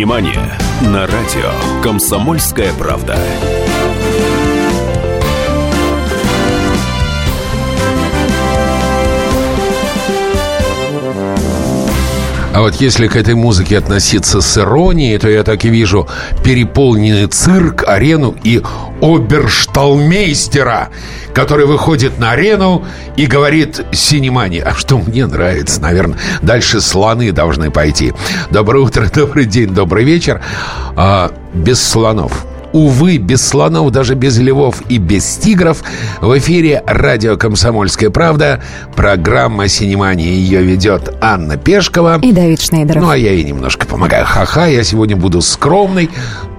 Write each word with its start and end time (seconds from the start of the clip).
Синемания 0.00 0.58
на 0.80 1.06
радио 1.06 1.82
«Комсомольская 1.82 2.72
правда». 2.72 3.18
А 12.54 12.62
вот 12.62 12.76
если 12.76 13.08
к 13.08 13.16
этой 13.16 13.34
музыке 13.34 13.76
относиться 13.76 14.40
с 14.40 14.56
иронией, 14.56 15.18
то 15.18 15.28
я 15.28 15.42
так 15.42 15.66
и 15.66 15.68
вижу 15.68 16.08
переполненный 16.42 17.26
цирк, 17.26 17.84
арену 17.86 18.34
и 18.42 18.62
обершталмейстера, 19.00 20.88
который 21.34 21.66
выходит 21.66 22.18
на 22.18 22.32
арену 22.32 22.84
и 23.16 23.26
говорит 23.26 23.84
«Синемани». 23.92 24.58
А 24.58 24.74
что 24.74 24.98
мне 24.98 25.26
нравится, 25.26 25.80
наверное, 25.80 26.18
дальше 26.42 26.80
слоны 26.80 27.32
должны 27.32 27.70
пойти. 27.70 28.12
Доброе 28.50 28.84
утро, 28.84 29.08
добрый 29.14 29.46
день, 29.46 29.68
добрый 29.68 30.04
вечер. 30.04 30.42
А, 30.96 31.32
без 31.54 31.82
слонов. 31.82 32.46
Увы, 32.72 33.16
без 33.16 33.46
слонов, 33.46 33.90
даже 33.90 34.14
без 34.14 34.38
львов 34.38 34.82
и 34.88 34.98
без 34.98 35.24
тигров 35.36 35.82
В 36.20 36.38
эфире 36.38 36.82
радио 36.86 37.36
«Комсомольская 37.36 38.10
правда» 38.10 38.62
Программа 38.94 39.66
«Синемания» 39.66 40.28
Ее 40.28 40.62
ведет 40.62 41.12
Анна 41.20 41.56
Пешкова 41.56 42.20
И 42.22 42.30
Давид 42.30 42.60
Шнейдеров 42.60 43.02
Ну, 43.02 43.10
а 43.10 43.16
я 43.16 43.32
ей 43.32 43.42
немножко 43.42 43.86
помогаю 43.86 44.24
Ха-ха, 44.24 44.66
я 44.66 44.84
сегодня 44.84 45.16
буду 45.16 45.40
скромный 45.40 46.10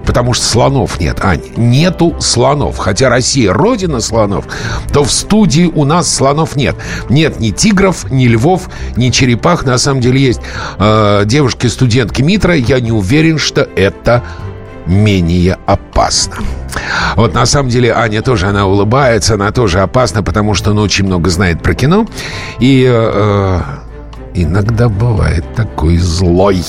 Потому 0.06 0.34
что 0.34 0.44
слонов 0.44 1.00
нет, 1.00 1.18
Ань, 1.22 1.42
нету 1.56 2.16
слонов 2.20 2.78
Хотя 2.78 3.08
Россия 3.08 3.52
родина 3.52 4.00
слонов 4.00 4.46
То 4.92 5.04
в 5.04 5.10
студии 5.10 5.64
у 5.64 5.84
нас 5.84 6.12
слонов 6.12 6.56
нет 6.56 6.76
Нет 7.08 7.40
ни 7.40 7.50
тигров, 7.50 8.10
ни 8.10 8.26
львов, 8.26 8.68
ни 8.96 9.10
черепах 9.10 9.64
На 9.64 9.78
самом 9.78 10.00
деле 10.00 10.20
есть 10.20 10.40
э, 10.78 11.22
девушки-студентки 11.24 12.22
Митра 12.22 12.54
Я 12.54 12.80
не 12.80 12.92
уверен, 12.92 13.38
что 13.38 13.62
это 13.76 14.22
менее 14.86 15.58
опасно. 15.66 16.36
Вот 17.16 17.34
на 17.34 17.46
самом 17.46 17.68
деле 17.68 17.92
Аня 17.92 18.22
тоже, 18.22 18.48
она 18.48 18.66
улыбается, 18.66 19.34
она 19.34 19.52
тоже 19.52 19.80
опасна, 19.80 20.22
потому 20.22 20.54
что 20.54 20.70
она 20.70 20.82
очень 20.82 21.06
много 21.06 21.30
знает 21.30 21.62
про 21.62 21.74
кино. 21.74 22.06
И 22.58 22.86
э, 22.88 23.60
иногда 24.34 24.88
бывает 24.88 25.44
такой 25.54 25.98
злой. 25.98 26.62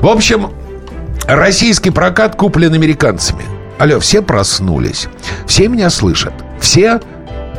В 0.00 0.08
общем, 0.08 0.50
российский 1.26 1.90
прокат 1.90 2.36
куплен 2.36 2.74
американцами. 2.74 3.44
Алло, 3.78 4.00
все 4.00 4.22
проснулись. 4.22 5.08
Все 5.46 5.68
меня 5.68 5.90
слышат. 5.90 6.32
Все 6.60 7.00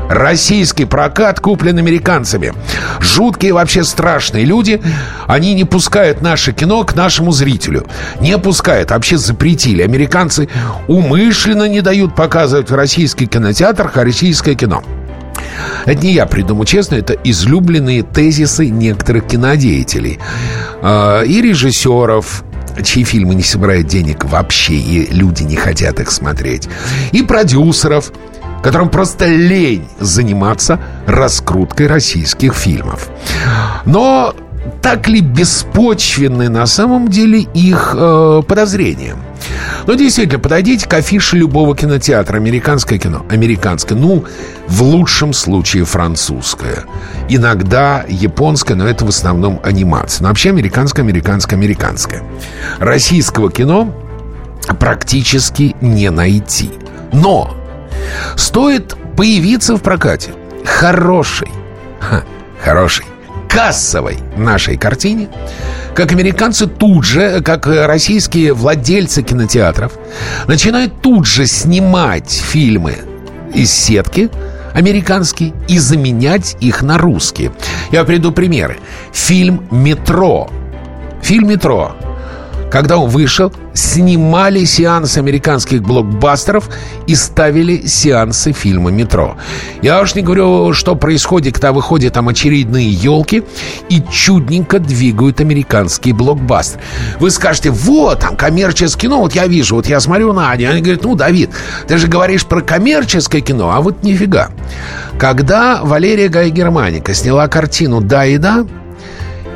Российский 0.10 0.86
прокат 0.86 1.42
куплен 1.42 1.78
американцами. 1.78 2.54
Жуткие, 3.02 3.54
вообще 3.54 3.84
страшные 3.84 4.45
люди. 4.45 4.82
Они 5.28 5.54
не 5.54 5.66
пускают 5.66 6.22
наше 6.22 6.54
кино 6.54 6.84
к 6.86 6.95
нашему 6.95 7.32
зрителю. 7.32 7.86
Не 8.22 8.38
пускают, 8.38 8.92
вообще 8.92 9.18
запретили. 9.18 9.82
Американцы 9.82 10.48
умышленно 10.88 11.68
не 11.68 11.82
дают 11.82 12.16
показывать 12.16 12.70
в 12.70 12.76
российских 12.76 13.30
кинотеатрах 13.30 13.98
российское 13.98 14.56
кино. 14.56 14.82
Это 15.86 16.06
не 16.06 16.14
я 16.14 16.26
придумал, 16.26 16.66
честно, 16.66 16.95
это 16.95 17.14
излюбленные 17.14 18.04
тезисы 18.04 18.68
некоторых 18.68 19.28
кинодеятелей 19.28 20.20
э, 20.82 21.26
и 21.26 21.42
режиссеров, 21.42 22.44
чьи 22.83 23.03
фильмы 23.03 23.36
не 23.36 23.44
собирают 23.44 23.88
денег 23.88 24.25
вообще, 24.25 24.73
и 24.73 25.14
люди 25.14 25.44
не 25.44 25.56
хотят 25.56 26.00
их 26.00 26.11
смотреть, 26.11 26.67
и 27.11 27.22
продюсеров, 27.22 28.11
которым 28.64 28.89
просто 28.89 29.28
лень 29.28 29.88
заниматься 30.00 30.80
раскруткой 31.05 31.88
российских 31.88 32.53
фильмов. 32.53 33.09
Но 33.86 34.36
так 34.82 35.08
ли 35.08 35.22
беспочвенны 35.22 36.50
на 36.50 36.66
самом 36.66 37.08
деле 37.10 37.42
их 37.54 37.95
э, 37.98 38.42
подозрения? 38.48 39.16
Ну, 39.86 39.95
действительно, 39.95 40.39
подойдите 40.39 40.88
к 40.88 40.94
афише 40.94 41.38
любого 41.38 41.76
кинотеатра. 41.76 42.38
Американское 42.38 43.00
кино. 43.00 43.26
Американское. 43.30 43.98
Ну, 43.98 44.26
в 44.67 44.82
лучшем 44.82 45.33
случае 45.33 45.86
французское. 45.86 46.86
Иногда 47.30 48.04
японское, 48.08 48.76
но 48.76 48.88
это 48.88 49.06
в 49.06 49.10
основном 49.10 49.60
анимация. 49.64 50.23
Но 50.23 50.30
вообще 50.30 50.50
американское, 50.50 51.04
американское, 51.04 51.58
американское. 51.58 52.23
Российского 52.80 53.52
кино 53.52 53.94
практически 54.80 55.76
не 55.82 56.10
найти. 56.10 56.72
Но 57.14 57.56
стоит 58.36 58.95
появиться 59.16 59.77
в 59.77 59.82
прокате 59.82 60.32
хорошей, 60.66 61.50
ха, 62.00 62.23
хорошей, 62.64 63.06
кассовой 63.49 64.17
нашей 64.35 64.77
картине, 64.77 65.30
как 65.95 66.11
американцы 66.11 66.67
тут 66.67 67.05
же, 67.05 67.41
как 67.41 67.67
российские 67.67 68.53
владельцы 68.53 69.23
кинотеатров, 69.23 69.93
начинают 70.47 71.02
тут 71.02 71.25
же 71.25 71.45
снимать 71.45 72.31
фильмы 72.31 72.97
из 73.53 73.71
сетки 73.71 74.30
американские 74.73 75.53
и 75.67 75.80
заменять 75.80 76.55
их 76.59 76.83
на 76.83 76.97
русские. 76.97 77.52
Я 77.91 78.03
приведу 78.03 78.31
примеры. 78.31 78.77
Фильм 79.11 79.64
«Метро». 79.71 80.49
Фильм 81.23 81.47
«Метро» 81.47 81.95
Когда 82.72 82.98
он 82.98 83.10
вышел, 83.10 83.52
снимали 83.73 84.66
сеансы 84.66 85.20
американских 85.20 85.82
блокбастеров 85.82 86.70
и 87.05 87.16
ставили 87.16 87.86
сеансы 87.86 88.52
фильма 88.52 88.92
«Метро». 88.92 89.38
Я 89.82 90.02
уж 90.02 90.16
не 90.16 90.22
говорю, 90.22 90.73
что 90.73 90.95
происходит, 90.95 91.56
когда 91.56 91.72
выходят 91.72 92.14
там 92.14 92.27
очередные 92.27 92.89
елки 92.89 93.44
и 93.89 94.02
чудненько 94.11 94.80
двигают 94.80 95.39
американские 95.39 96.14
блокбастеры. 96.14 96.82
Вы 97.20 97.32
скажете, 97.32 97.70
вот, 97.70 98.20
там 98.20 98.36
коммерческое 98.36 99.02
кино, 99.02 99.20
вот 99.22 99.33
я 99.33 99.48
вижу, 99.48 99.76
вот 99.76 99.88
я 99.88 100.00
смотрю 100.00 100.33
на 100.33 100.52
Аню. 100.52 100.70
Они 100.70 100.82
говорят, 100.82 101.04
ну, 101.04 101.16
Давид, 101.16 101.52
ты 101.88 101.98
же 101.98 102.08
говоришь 102.08 102.45
про 102.45 102.61
коммерческое 102.61 103.42
кино, 103.42 103.72
а 103.73 103.82
вот 103.82 104.04
нифига. 104.04 104.50
Когда 105.20 105.82
Валерия 105.83 106.27
Гай 106.27 106.50
Германика 106.50 107.14
сняла 107.14 107.48
картину 107.48 108.02
«Да 108.02 108.26
и 108.26 108.38
да», 108.38 108.66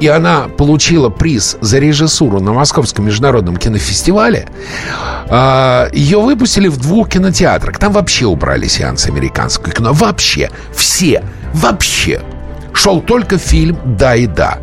и 0.02 0.08
она 0.08 0.48
получила 0.48 1.10
приз 1.10 1.58
за 1.62 1.78
режиссуру 1.78 2.42
на 2.42 2.54
Московском 2.54 3.06
международном 3.06 3.56
кинофестивале, 3.56 4.48
а, 5.30 5.90
ее 5.94 6.20
выпустили 6.20 6.68
в 6.68 6.78
двух 6.78 7.10
кинотеатрах. 7.10 7.78
Там 7.78 7.94
вообще 7.94 8.26
убрали 8.26 8.68
сеанс 8.68 9.06
американского 9.06 9.72
кино. 9.72 9.94
Вообще. 9.94 10.50
Все. 10.76 11.24
Вообще. 11.54 12.22
Шел 12.74 13.00
только 13.00 13.38
фильм 13.38 13.78
«Да 13.86 14.16
и 14.16 14.26
да». 14.26 14.58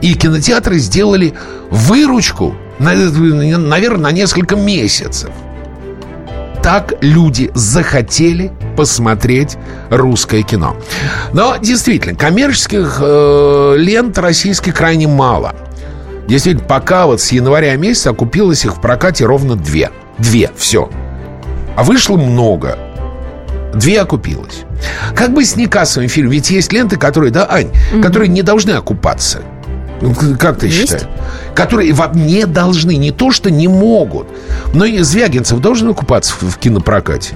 И 0.00 0.14
кинотеатры 0.14 0.78
сделали 0.78 1.34
выручку, 1.70 2.56
наверное, 2.78 3.98
на 3.98 4.10
несколько 4.10 4.56
месяцев 4.56 5.30
так 6.68 6.92
люди 7.00 7.50
захотели 7.54 8.52
посмотреть 8.76 9.56
русское 9.88 10.42
кино. 10.42 10.76
Но 11.32 11.56
действительно, 11.56 12.14
коммерческих 12.14 12.98
э, 13.00 13.74
лент 13.78 14.18
российских 14.18 14.74
крайне 14.74 15.08
мало. 15.08 15.56
Действительно, 16.26 16.68
пока 16.68 17.06
вот 17.06 17.22
с 17.22 17.32
января 17.32 17.74
месяца 17.76 18.10
окупилось 18.10 18.66
их 18.66 18.76
в 18.76 18.82
прокате 18.82 19.24
ровно 19.24 19.56
две. 19.56 19.90
Две, 20.18 20.50
все. 20.58 20.90
А 21.74 21.84
вышло 21.84 22.18
много. 22.18 22.78
Две 23.72 24.02
окупилось. 24.02 24.64
Как 25.16 25.32
бы 25.32 25.46
с 25.46 25.56
некассовым 25.56 26.10
фильмом? 26.10 26.32
Ведь 26.32 26.50
есть 26.50 26.70
ленты, 26.70 26.98
которые, 26.98 27.30
да, 27.30 27.50
Ань, 27.50 27.68
mm-hmm. 27.68 28.02
которые 28.02 28.28
не 28.28 28.42
должны 28.42 28.72
окупаться. 28.72 29.40
Ну, 30.00 30.14
как 30.38 30.58
ты 30.58 30.66
Есть? 30.66 30.78
считаешь? 30.78 31.08
Которые 31.54 31.94
не 32.14 32.46
должны, 32.46 32.96
не 32.96 33.10
то 33.10 33.30
что 33.30 33.50
не 33.50 33.68
могут. 33.68 34.28
Но 34.72 34.84
и 34.84 35.00
Звягинцев 35.00 35.58
должен 35.60 35.90
окупаться 35.90 36.34
в, 36.40 36.56
кинопрокате? 36.58 37.34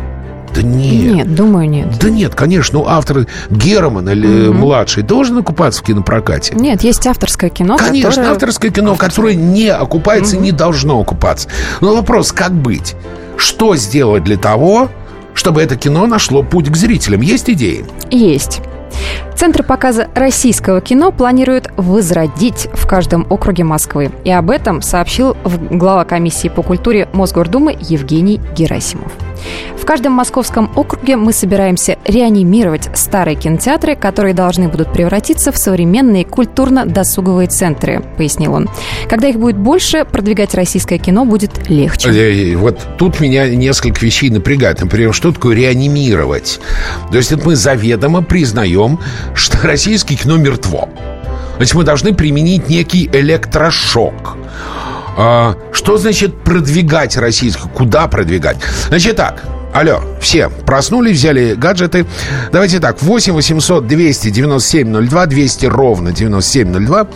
Да 0.55 0.63
нет. 0.63 1.15
Нет, 1.15 1.35
думаю, 1.35 1.69
нет. 1.69 1.99
Да 1.99 2.11
нет, 2.11 2.35
конечно, 2.35 2.81
ну, 2.81 2.87
автор 2.87 3.27
Герман 3.51 4.09
или 4.11 4.49
угу. 4.49 4.59
младший 4.59 5.03
должен 5.03 5.39
окупаться 5.39 5.81
в 5.81 5.85
кинопрокате. 5.85 6.55
Нет, 6.55 6.83
есть 6.83 7.07
авторское 7.07 7.49
кино, 7.49 7.79
Конечно, 7.79 8.11
которое... 8.11 8.31
авторское 8.33 8.71
кино, 8.71 8.95
которое 8.97 9.35
не 9.35 9.69
окупается 9.69 10.37
угу. 10.37 10.45
не 10.45 10.53
должно 10.53 11.01
окупаться. 11.01 11.49
Но 11.81 11.95
вопрос, 11.95 12.33
как 12.33 12.53
быть? 12.53 12.95
Что 13.39 13.75
сделать 13.77 14.25
для 14.25 14.37
того, 14.37 14.91
чтобы 15.35 15.63
это 15.63 15.77
кино 15.77 16.07
нашло 16.07 16.43
путь 16.43 16.71
к 16.71 16.77
зрителям? 16.77 17.23
Есть 17.23 17.49
идеи? 17.49 17.87
Есть. 18.11 18.61
Центр 19.35 19.63
показа 19.63 20.09
российского 20.15 20.81
кино 20.81 21.11
планирует 21.11 21.71
возродить 21.77 22.69
в 22.73 22.87
каждом 22.87 23.27
округе 23.29 23.65
Москвы. 23.65 24.11
И 24.25 24.31
об 24.31 24.51
этом 24.51 24.83
сообщил 24.83 25.37
глава 25.71 26.05
комиссии 26.05 26.49
по 26.49 26.63
культуре 26.63 27.09
Мосгордумы 27.13 27.77
Евгений 27.81 28.41
Герасимов. 28.55 29.13
В 29.77 29.85
каждом 29.85 30.13
московском 30.13 30.71
округе 30.77 31.17
мы 31.17 31.33
собираемся 31.33 31.99
реанимировать 32.05 32.89
старые 32.95 33.37
кинотеатры, 33.37 33.97
которые 33.97 34.35
должны 34.35 34.69
будут 34.69 34.93
превратиться 34.93 35.51
в 35.51 35.59
современные 35.59 36.25
культурно-досуговые 36.25 37.49
центры, 37.49 38.03
пояснил 38.17 38.55
он. 38.55 38.69
Когда 39.09 39.29
их 39.29 39.39
будет 39.39 39.57
больше, 39.57 40.05
продвигать 40.05 40.55
российское 40.55 40.99
кино 40.99 41.25
будет 41.25 41.69
легче. 41.69 42.11
Э, 42.11 42.57
вот 42.57 42.79
тут 42.99 43.21
меня 43.21 43.49
несколько 43.49 44.05
вещей 44.05 44.31
напрягает. 44.31 44.81
Например, 44.81 45.13
что 45.13 45.33
такое 45.33 45.57
реанимировать? 45.57 46.61
То 47.11 47.17
есть 47.17 47.33
это 47.33 47.45
мы 47.45 47.57
заведомо 47.57 48.23
признаем, 48.23 49.01
что 49.35 49.59
российское 49.67 50.15
кино 50.15 50.37
мертво. 50.37 50.89
Значит, 51.57 51.75
мы 51.75 51.85
должны 51.85 52.15
применить 52.15 52.69
некий 52.69 53.11
электрошок. 53.13 54.37
А, 55.17 55.57
что 55.73 55.99
значит 55.99 56.43
продвигать 56.43 57.17
российскую? 57.17 57.71
Куда 57.73 58.07
продвигать? 58.09 58.57
Значит 58.89 59.17
так, 59.17 59.43
Алло, 59.73 60.03
все 60.21 60.51
проснулись, 60.51 61.17
взяли 61.17 61.55
гаджеты. 61.55 62.05
Давайте 62.53 62.79
так, 62.79 63.01
8 63.01 63.33
800 63.33 63.87
297 63.87 65.09
02, 65.09 65.27
200 65.27 65.67
ровно 65.67 66.13
9702. 66.13 67.07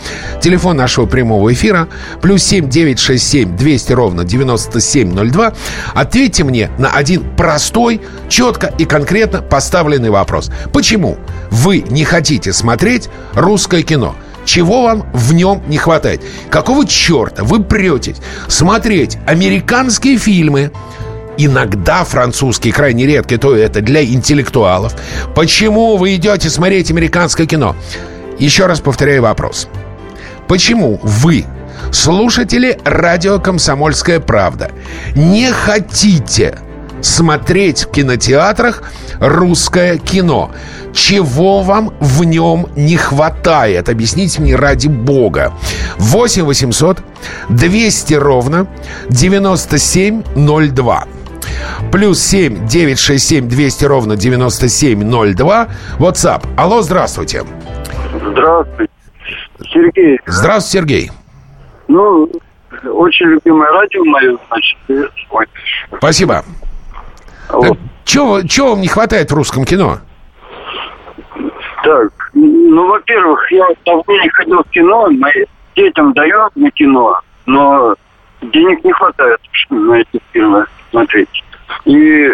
Телефон 0.41 0.77
нашего 0.77 1.05
прямого 1.05 1.53
эфира. 1.53 1.87
Плюс 2.19 2.41
7 2.41 2.67
967 2.67 3.55
200 3.55 3.93
ровно 3.93 4.23
9702. 4.23 5.53
Ответьте 5.93 6.43
мне 6.43 6.71
на 6.79 6.89
один 6.89 7.23
простой, 7.35 8.01
четко 8.27 8.73
и 8.79 8.85
конкретно 8.85 9.43
поставленный 9.43 10.09
вопрос. 10.09 10.49
Почему 10.73 11.17
вы 11.51 11.85
не 11.87 12.05
хотите 12.05 12.53
смотреть 12.53 13.09
русское 13.35 13.83
кино? 13.83 14.15
Чего 14.47 14.83
вам 14.83 15.05
в 15.13 15.33
нем 15.33 15.61
не 15.67 15.77
хватает? 15.77 16.21
Какого 16.49 16.87
черта 16.87 17.43
вы 17.43 17.61
претесь 17.61 18.15
смотреть 18.47 19.17
американские 19.27 20.17
фильмы, 20.17 20.71
иногда 21.37 22.05
французский, 22.05 22.71
крайне 22.71 23.05
редко, 23.05 23.37
то 23.37 23.53
это 23.53 23.81
для 23.81 24.05
интеллектуалов. 24.05 24.95
Почему 25.35 25.97
вы 25.97 26.15
идете 26.15 26.49
смотреть 26.49 26.89
американское 26.89 27.45
кино? 27.45 27.75
Еще 28.39 28.67
раз 28.67 28.79
повторяю 28.79 29.21
вопрос. 29.23 29.67
Почему 30.47 30.97
вы, 31.03 31.43
слушатели 31.91 32.79
радио 32.85 33.39
«Комсомольская 33.39 34.21
правда», 34.21 34.71
не 35.13 35.51
хотите 35.51 36.57
смотреть 37.01 37.85
в 37.85 37.91
кинотеатрах 37.91 38.83
русское 39.19 39.97
кино? 39.97 40.51
Чего 40.93 41.61
вам 41.61 41.93
в 41.99 42.23
нем 42.23 42.67
не 42.75 42.97
хватает? 42.97 43.89
Объясните 43.89 44.41
мне 44.41 44.55
ради 44.55 44.87
бога. 44.87 45.53
8 45.97 46.43
800 46.43 46.99
200 47.49 48.13
ровно 48.15 48.67
9702. 49.09 51.05
Плюс 51.91 52.19
7 52.21 52.67
967 52.67 53.47
200 53.47 53.85
ровно 53.85 54.15
9702. 54.15 55.67
WhatsApp. 55.99 56.43
Алло, 56.57 56.81
здравствуйте. 56.81 57.43
Здравствуйте. 58.13 58.91
Сергей. 59.71 60.19
Здравствуйте, 60.25 60.79
Сергей. 60.79 61.11
Ну, 61.87 62.29
очень 62.83 63.27
любимое 63.27 63.71
радио 63.71 64.03
мое, 64.05 64.37
значит, 64.49 64.77
Спасибо. 65.97 66.43
Вот. 67.49 67.77
Чего, 68.05 68.41
чего 68.43 68.71
вам 68.71 68.81
не 68.81 68.87
хватает 68.87 69.31
в 69.31 69.35
русском 69.35 69.65
кино? 69.65 69.99
Так, 71.83 72.11
ну, 72.33 72.87
во-первых, 72.87 73.51
я 73.51 73.65
давно 73.85 74.21
не 74.21 74.29
ходил 74.29 74.63
в 74.63 74.69
кино, 74.69 75.09
моим 75.11 75.45
детям 75.75 76.13
дают 76.13 76.55
на 76.55 76.71
кино, 76.71 77.19
но 77.45 77.95
денег 78.41 78.83
не 78.83 78.91
хватает 78.91 79.39
на 79.69 79.95
эти 79.95 80.21
фильмы 80.31 80.65
смотреть. 80.91 81.43
И 81.85 82.33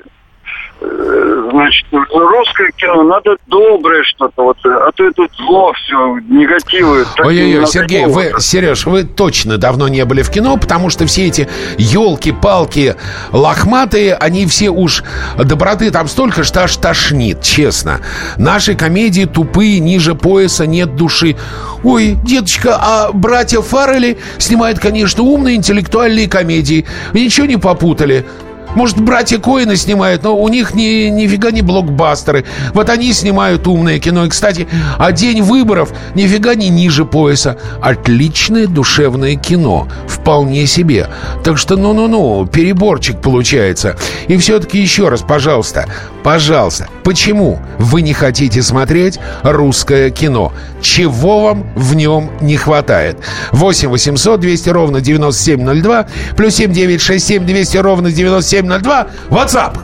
значит, 1.51 1.85
русское 1.91 2.71
кино 2.75 3.03
надо 3.03 3.37
доброе 3.47 4.03
что-то, 4.03 4.43
вот, 4.43 4.57
а 4.65 4.91
то 4.93 5.05
это 5.05 5.23
зло 5.37 5.73
все, 5.73 6.17
негативы. 6.29 7.05
Ой-ой-ой, 7.19 7.65
Сергей, 7.67 8.05
вы, 8.05 8.33
Сереж, 8.39 8.85
вы 8.85 9.03
точно 9.03 9.57
давно 9.57 9.87
не 9.87 10.03
были 10.05 10.21
в 10.21 10.29
кино, 10.29 10.57
потому 10.57 10.89
что 10.89 11.05
все 11.05 11.27
эти 11.27 11.47
елки-палки 11.77 12.95
лохматые, 13.31 14.15
они 14.15 14.45
все 14.47 14.69
уж 14.69 15.03
доброты 15.37 15.91
там 15.91 16.07
столько, 16.07 16.43
что 16.43 16.63
аж 16.63 16.75
тошнит, 16.77 17.41
честно. 17.41 18.01
Наши 18.37 18.75
комедии 18.75 19.25
тупые, 19.25 19.79
ниже 19.79 20.15
пояса, 20.15 20.65
нет 20.65 20.95
души. 20.95 21.35
Ой, 21.83 22.15
деточка, 22.23 22.77
а 22.79 23.11
братья 23.11 23.61
Фаррелли 23.61 24.17
снимают, 24.37 24.79
конечно, 24.79 25.23
умные 25.23 25.55
интеллектуальные 25.55 26.29
комедии. 26.29 26.85
Ничего 27.13 27.45
не 27.45 27.57
попутали. 27.57 28.25
Может, 28.75 28.99
братья 28.99 29.37
Коины 29.37 29.75
снимают, 29.75 30.23
но 30.23 30.35
у 30.35 30.47
них 30.49 30.73
ни, 30.73 31.09
нифига 31.09 31.51
не 31.51 31.61
блокбастеры. 31.61 32.43
Вот 32.73 32.89
они 32.89 33.13
снимают 33.13 33.67
умное 33.67 33.99
кино. 33.99 34.25
И, 34.25 34.29
кстати, 34.29 34.67
а 34.97 35.11
день 35.11 35.41
выборов 35.43 35.91
нифига 36.15 36.55
не 36.55 36.69
ниже 36.69 37.05
пояса. 37.05 37.57
Отличное 37.81 38.65
душевное 38.65 39.35
кино. 39.35 39.87
Вполне 40.07 40.65
себе. 40.65 41.07
Так 41.43 41.57
что, 41.57 41.75
ну-ну-ну, 41.75 42.47
переборчик 42.47 43.21
получается. 43.21 43.95
И 44.27 44.37
все-таки 44.37 44.79
еще 44.79 45.09
раз, 45.09 45.21
пожалуйста, 45.21 45.87
пожалуйста, 46.23 46.87
почему 47.03 47.59
вы 47.77 48.01
не 48.01 48.13
хотите 48.13 48.63
смотреть 48.63 49.19
русское 49.43 50.09
кино? 50.09 50.51
Чего 50.81 51.41
вам 51.41 51.65
в 51.75 51.95
нем 51.95 52.31
не 52.41 52.57
хватает? 52.57 53.17
8 53.51 53.89
800 53.89 54.39
200 54.39 54.69
ровно 54.69 55.01
9702 55.01 56.07
плюс 56.35 56.55
7 56.55 56.71
967 56.71 57.45
200 57.45 57.77
ровно 57.77 58.11
97 58.11 58.62
9702. 58.63 59.07
WhatsApp. 59.29 59.77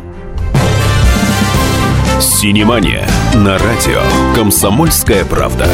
Синемания 2.22 3.08
на 3.34 3.58
радио 3.58 4.02
«Комсомольская 4.36 5.26
правда». 5.26 5.68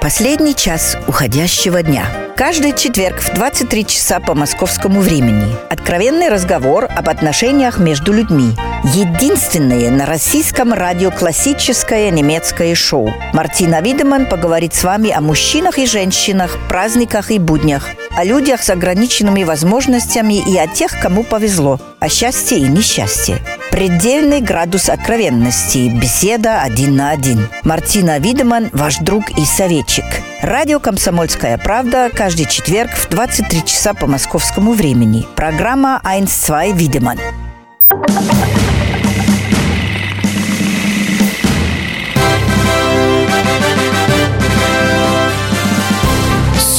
Последний 0.00 0.54
час 0.54 0.96
уходящего 1.06 1.82
дня. 1.82 2.06
Каждый 2.34 2.72
четверг 2.72 3.20
в 3.20 3.34
23 3.34 3.86
часа 3.86 4.20
по 4.20 4.34
московскому 4.34 5.00
времени. 5.00 5.54
Откровенный 5.68 6.28
разговор 6.28 6.84
об 6.84 7.08
отношениях 7.08 7.78
между 7.78 8.12
людьми– 8.12 8.52
Единственное 8.84 9.90
на 9.90 10.06
российском 10.06 10.72
радио 10.72 11.10
классическое 11.10 12.10
немецкое 12.10 12.76
шоу. 12.76 13.12
Мартина 13.32 13.80
Видеман 13.80 14.26
поговорит 14.26 14.72
с 14.72 14.84
вами 14.84 15.10
о 15.10 15.20
мужчинах 15.20 15.78
и 15.78 15.86
женщинах, 15.86 16.56
праздниках 16.68 17.32
и 17.32 17.40
буднях, 17.40 17.88
о 18.16 18.24
людях 18.24 18.62
с 18.62 18.70
ограниченными 18.70 19.42
возможностями 19.42 20.34
и 20.34 20.56
о 20.56 20.68
тех, 20.68 20.92
кому 21.00 21.24
повезло, 21.24 21.80
о 21.98 22.08
счастье 22.08 22.58
и 22.58 22.68
несчастье. 22.68 23.38
Предельный 23.72 24.40
градус 24.40 24.88
откровенности. 24.88 25.88
Беседа 25.88 26.62
один 26.62 26.94
на 26.94 27.10
один. 27.10 27.48
Мартина 27.64 28.18
Видеман, 28.18 28.70
ваш 28.72 28.98
друг 28.98 29.30
и 29.36 29.44
советчик. 29.44 30.04
Радио 30.40 30.78
«Комсомольская 30.78 31.58
правда» 31.58 32.10
каждый 32.14 32.46
четверг 32.46 32.92
в 32.92 33.08
23 33.08 33.64
часа 33.64 33.92
по 33.92 34.06
московскому 34.06 34.72
времени. 34.72 35.26
Программа 35.34 36.00
«1-2 36.04 36.76
Видеман». 36.76 37.18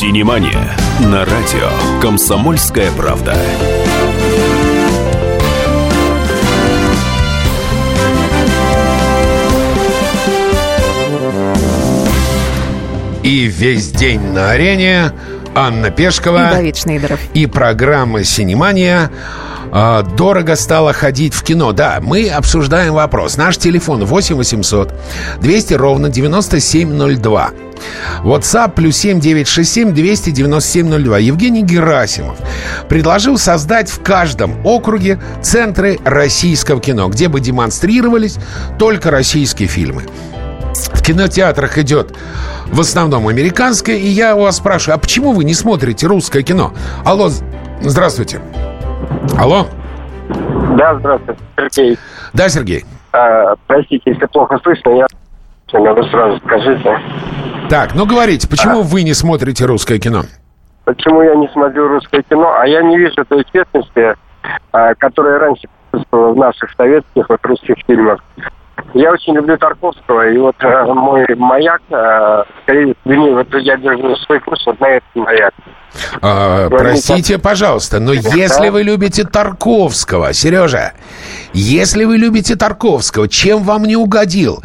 Синемания 0.09 0.75
на 1.01 1.23
радио 1.23 1.69
«Комсомольская 2.01 2.89
правда». 2.93 3.37
И 13.21 13.45
весь 13.45 13.91
день 13.91 14.21
на 14.31 14.49
арене 14.49 15.11
Анна 15.53 15.91
Пешкова 15.91 16.47
и 16.47 16.55
Давид 16.55 16.77
Шнейдеров. 16.77 17.19
И 17.35 17.45
программа 17.45 18.23
«Синемания» 18.23 19.11
а, 19.71 20.03
дорого 20.03 20.55
стало 20.55 20.93
ходить 20.93 21.33
в 21.33 21.43
кино. 21.43 21.71
Да, 21.71 21.99
мы 22.01 22.29
обсуждаем 22.29 22.93
вопрос. 22.93 23.37
Наш 23.37 23.57
телефон 23.57 24.05
8 24.05 24.35
800 24.35 24.93
200 25.41 25.73
ровно 25.75 26.09
9702. 26.09 27.51
WhatsApp 28.23 28.73
плюс 28.75 28.97
7 28.97 29.19
967 29.19 29.93
297 29.93 31.03
02. 31.03 31.19
Евгений 31.19 31.63
Герасимов 31.63 32.37
предложил 32.87 33.37
создать 33.37 33.89
в 33.89 34.01
каждом 34.01 34.65
округе 34.65 35.19
центры 35.41 35.99
российского 36.03 36.81
кино, 36.81 37.07
где 37.07 37.27
бы 37.27 37.39
демонстрировались 37.39 38.37
только 38.77 39.11
российские 39.11 39.67
фильмы. 39.67 40.05
В 40.93 41.01
кинотеатрах 41.01 41.77
идет 41.77 42.13
в 42.67 42.79
основном 42.79 43.27
американское, 43.27 43.97
и 43.97 44.07
я 44.07 44.35
у 44.35 44.41
вас 44.41 44.57
спрашиваю, 44.57 44.95
а 44.95 44.99
почему 44.99 45.33
вы 45.33 45.43
не 45.43 45.53
смотрите 45.53 46.07
русское 46.07 46.43
кино? 46.43 46.73
Алло, 47.03 47.31
здравствуйте. 47.81 48.41
Алло. 49.37 49.65
Да, 50.77 50.95
здравствуйте, 50.95 51.41
Сергей. 51.57 51.99
Да, 52.33 52.49
Сергей. 52.49 52.85
А, 53.11 53.55
простите, 53.67 54.11
если 54.11 54.25
плохо 54.27 54.59
слышно, 54.63 54.91
я 54.91 55.07
вы 55.71 56.03
сразу 56.09 56.37
скажите. 56.45 56.99
Так, 57.69 57.93
ну 57.95 58.05
говорите, 58.05 58.47
почему 58.47 58.79
а... 58.79 58.83
вы 58.83 59.03
не 59.03 59.13
смотрите 59.13 59.65
русское 59.65 59.99
кино? 59.99 60.23
Почему 60.85 61.21
я 61.21 61.35
не 61.35 61.47
смотрю 61.49 61.87
русское 61.87 62.23
кино? 62.23 62.51
А 62.57 62.65
я 62.65 62.81
не 62.81 62.97
вижу 62.97 63.23
той 63.27 63.45
честности, 63.53 64.15
а, 64.71 64.95
которая 64.95 65.39
раньше 65.39 65.67
присутствовала 65.91 66.33
в 66.33 66.37
наших 66.37 66.71
советских 66.75 67.29
вот 67.29 67.45
русских 67.45 67.75
фильмах. 67.85 68.23
Я 68.93 69.11
очень 69.11 69.35
люблю 69.35 69.57
Тарковского, 69.57 70.29
и 70.29 70.37
вот 70.37 70.55
э, 70.61 70.85
мой 70.85 71.27
маяк, 71.35 71.81
э, 71.91 72.43
скорее, 72.63 72.95
вот 73.05 73.53
я 73.55 73.77
держу 73.77 74.15
свой 74.15 74.39
курс 74.39 74.65
вот 74.65 74.79
на 74.79 74.87
этот 74.87 75.15
маяк. 75.15 75.53
А, 76.21 76.69
простите, 76.69 77.37
пожалуйста, 77.37 77.99
но 77.99 78.13
если 78.13 78.69
вы 78.69 78.83
любите 78.83 79.23
Тарковского, 79.23 80.33
Сережа, 80.33 80.93
Если 81.53 82.03
вы 82.03 82.17
любите 82.17 82.55
Тарковского, 82.55 83.27
чем 83.27 83.63
вам 83.63 83.83
не 83.83 83.95
угодил? 83.95 84.63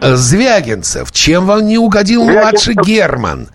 Э, 0.00 0.14
Звягинцев, 0.14 1.12
чем 1.12 1.46
вам 1.46 1.66
не 1.66 1.78
угодил 1.78 2.24
младший 2.24 2.74
Герман? 2.74 3.48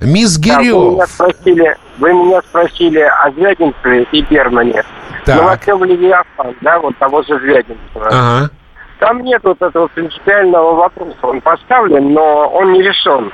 Мисс 0.00 0.36
Так, 0.36 0.58
вы, 0.58 0.64
меня 0.64 0.72
Гирев. 0.72 1.08
спросили, 1.10 1.76
вы 1.98 2.12
меня 2.12 2.40
спросили 2.42 3.00
о 3.00 3.30
Звягинцеве 3.32 4.06
и 4.12 4.22
Бермане. 4.22 4.82
Так. 5.24 5.36
Ну, 5.36 5.44
вообще 5.44 5.74
в 5.76 5.84
Левиафан, 5.84 6.56
да, 6.60 6.78
вот 6.80 6.96
того 6.98 7.22
же 7.22 7.38
Звягинцева. 7.38 8.06
Ага. 8.08 8.50
Там 8.98 9.20
нет 9.22 9.40
вот 9.44 9.60
этого 9.60 9.88
принципиального 9.88 10.74
вопроса. 10.74 11.16
Он 11.22 11.40
поставлен, 11.40 12.12
но 12.12 12.48
он 12.48 12.72
не 12.72 12.82
решен. 12.82 13.32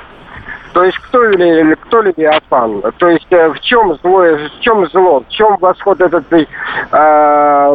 То 0.73 0.85
есть 0.85 0.99
кто, 0.99 1.25
ли- 1.25 1.75
кто 1.87 2.02
Левиафан? 2.02 2.83
То 2.99 3.09
есть 3.09 3.26
э, 3.30 3.49
в 3.49 3.61
чем 3.61 3.97
зло, 4.02 4.23
в 4.37 4.61
чем 4.61 4.88
зло, 4.90 5.25
в 5.26 5.33
чем 5.33 5.57
восход 5.61 6.00
этот, 6.00 6.25
э, 6.33 6.45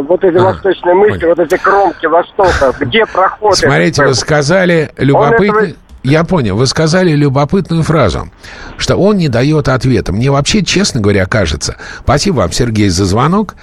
вот 0.08 0.24
эти 0.24 0.38
А, 0.38 0.44
восточные 0.44 0.96
мысли, 0.96 1.20
понял. 1.20 1.36
вот 1.36 1.40
эти 1.40 1.58
кромки 1.62 2.06
Востока, 2.06 2.74
где 2.80 3.06
проход? 3.06 3.56
Смотрите, 3.56 4.06
вы 4.06 4.14
сказали 4.14 4.92
любопытный... 4.98 5.76
Я 6.04 6.26
понял, 6.26 6.58
вы 6.58 6.66
сказали 6.68 7.12
любопытную 7.12 7.82
фразу, 7.82 8.30
что 8.78 8.98
он 8.98 9.16
не 9.16 9.30
дает 9.30 9.70
ответа. 9.70 10.12
Мне 10.12 10.30
вообще, 10.32 10.62
честно 10.62 11.00
говоря, 11.00 11.26
кажется, 11.26 11.78
спасибо 12.02 12.40
вам, 12.40 12.52
Сергей, 12.52 12.90
за 12.90 13.06
звонок, 13.06 13.56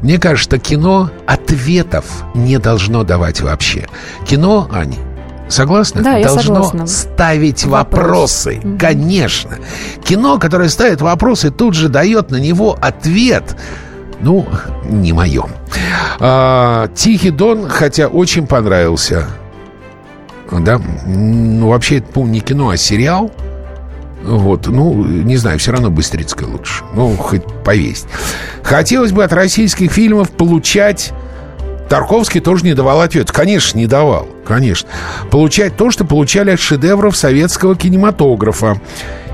мне 0.00 0.20
кажется, 0.20 0.44
что 0.44 0.58
кино 0.58 1.10
ответов 1.26 2.04
не 2.34 2.58
должно 2.58 3.02
давать 3.02 3.40
вообще. 3.40 3.88
Кино, 4.24 4.68
Ань, 4.72 4.94
согласна? 5.48 6.02
Да, 6.02 6.16
я 6.16 6.26
должно 6.26 6.62
согласна. 6.62 6.86
ставить 6.86 7.64
Вопрос. 7.64 8.46
вопросы. 8.46 8.60
Конечно. 8.78 9.58
Кино, 10.04 10.38
которое 10.38 10.68
ставит 10.68 11.00
вопросы, 11.00 11.50
тут 11.50 11.74
же 11.74 11.88
дает 11.88 12.30
на 12.30 12.36
него 12.36 12.76
ответ. 12.80 13.56
Ну, 14.20 14.46
не 14.84 15.12
мое. 15.12 15.46
А, 16.20 16.88
Тихий 16.94 17.30
Дон, 17.30 17.68
хотя 17.68 18.08
очень 18.08 18.46
понравился. 18.46 19.26
Да, 20.50 20.80
ну 21.06 21.68
вообще 21.68 21.98
это, 21.98 22.12
по-моему, 22.12 22.34
не 22.34 22.40
кино, 22.40 22.70
а 22.70 22.76
сериал. 22.76 23.30
Вот, 24.24 24.66
ну, 24.66 25.04
не 25.04 25.36
знаю, 25.36 25.58
все 25.58 25.72
равно 25.72 25.90
Быстрицкая 25.90 26.48
лучше. 26.48 26.82
Ну, 26.94 27.16
хоть 27.16 27.44
повесть. 27.64 28.06
Хотелось 28.62 29.12
бы 29.12 29.24
от 29.24 29.32
российских 29.32 29.92
фильмов 29.92 30.30
получать... 30.30 31.12
Тарковский 31.88 32.40
тоже 32.40 32.64
не 32.64 32.74
давал 32.74 33.00
ответ. 33.00 33.32
Конечно, 33.32 33.78
не 33.78 33.86
давал. 33.86 34.28
Конечно. 34.46 34.88
Получать 35.30 35.76
то, 35.76 35.90
что 35.90 36.04
получали 36.04 36.50
от 36.50 36.60
шедевров 36.60 37.16
советского 37.16 37.76
кинематографа. 37.76 38.80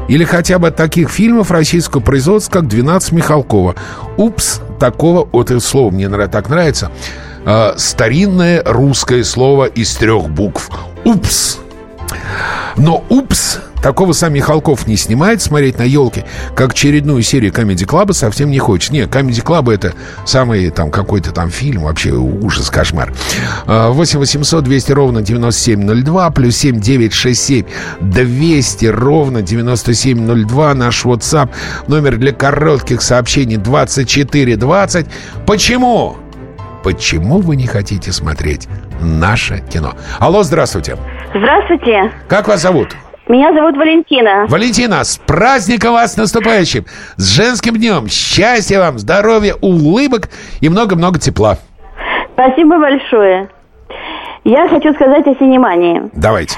Или 0.09 0.25
хотя 0.25 0.59
бы 0.59 0.69
от 0.69 0.77
таких 0.77 1.09
фильмов 1.09 1.51
российского 1.51 2.01
производства, 2.01 2.61
как 2.61 2.65
«12 2.65 3.15
Михалкова». 3.15 3.75
Упс, 4.17 4.61
такого, 4.79 5.29
вот 5.33 5.51
это 5.51 5.61
слово 5.61 5.91
мне 5.91 6.09
так 6.29 6.51
нравится, 6.51 6.91
э, 7.47 7.73
старинное 7.77 8.63
русское 8.65 9.25
слово 9.25 9.65
из 9.65 9.95
трех 9.97 10.29
букв. 10.29 10.71
Упс. 11.05 11.59
Но 12.77 13.05
упс, 13.09 13.59
такого 13.83 14.13
сам 14.13 14.33
Михалков 14.35 14.87
не 14.87 14.97
снимает, 14.97 15.43
смотреть 15.43 15.79
на 15.79 15.85
елки, 15.85 16.25
как 16.57 16.73
очередную 16.73 17.23
серию 17.23 17.53
Comedy 17.53 17.87
Club 17.87 18.13
совсем 18.13 18.51
не 18.51 18.59
хочет. 18.59 18.91
Не, 18.91 19.03
Comedy 19.03 19.43
Club 19.45 19.73
это 19.73 19.95
самый 20.27 20.71
там 20.71 20.91
какой-то 20.91 21.33
там 21.33 21.51
фильм, 21.51 21.83
вообще 21.83 22.11
ужас, 22.13 22.71
кошмар. 22.71 23.13
А, 23.67 23.91
8 23.91 24.19
800 24.19 24.65
200 24.65 24.93
ровно 24.93 25.23
9702, 25.23 26.31
плюс 26.31 26.57
7 26.57 26.81
967 26.81 27.67
200 28.01 28.87
ровно 28.87 29.43
9702, 29.43 30.75
наш 30.75 31.05
WhatsApp, 31.05 31.51
номер 31.87 32.17
для 32.17 32.33
коротких 32.33 33.03
сообщений 33.03 33.57
2420. 33.57 35.07
Почему? 35.47 36.17
Почему 36.83 37.41
вы 37.41 37.57
не 37.57 37.67
хотите 37.67 38.13
смотреть 38.13 38.69
наше 39.01 39.63
кино? 39.73 39.95
Алло, 40.19 40.43
здравствуйте. 40.43 40.97
Здравствуйте, 40.97 41.14
Как 42.29 42.49
вас 42.49 42.63
зовут? 42.63 42.95
меня 43.29 43.53
зовут 43.53 43.77
Валентина. 43.77 44.47
Валентина, 44.49 45.03
с 45.03 45.17
праздником 45.17 45.95
вас 45.95 46.17
наступающим! 46.17 46.85
С 47.17 47.35
женским 47.35 47.75
днем! 47.75 48.07
Счастья 48.09 48.79
вам, 48.79 48.99
здоровья, 48.99 49.55
улыбок 49.61 50.29
и 50.61 50.69
много-много 50.69 51.19
тепла. 51.19 51.59
Спасибо 52.35 52.79
большое. 52.79 53.49
Я 54.45 54.69
хочу 54.69 54.93
сказать 54.93 55.27
о 55.27 55.35
синемании. 55.35 56.03
Давайте. 56.13 56.57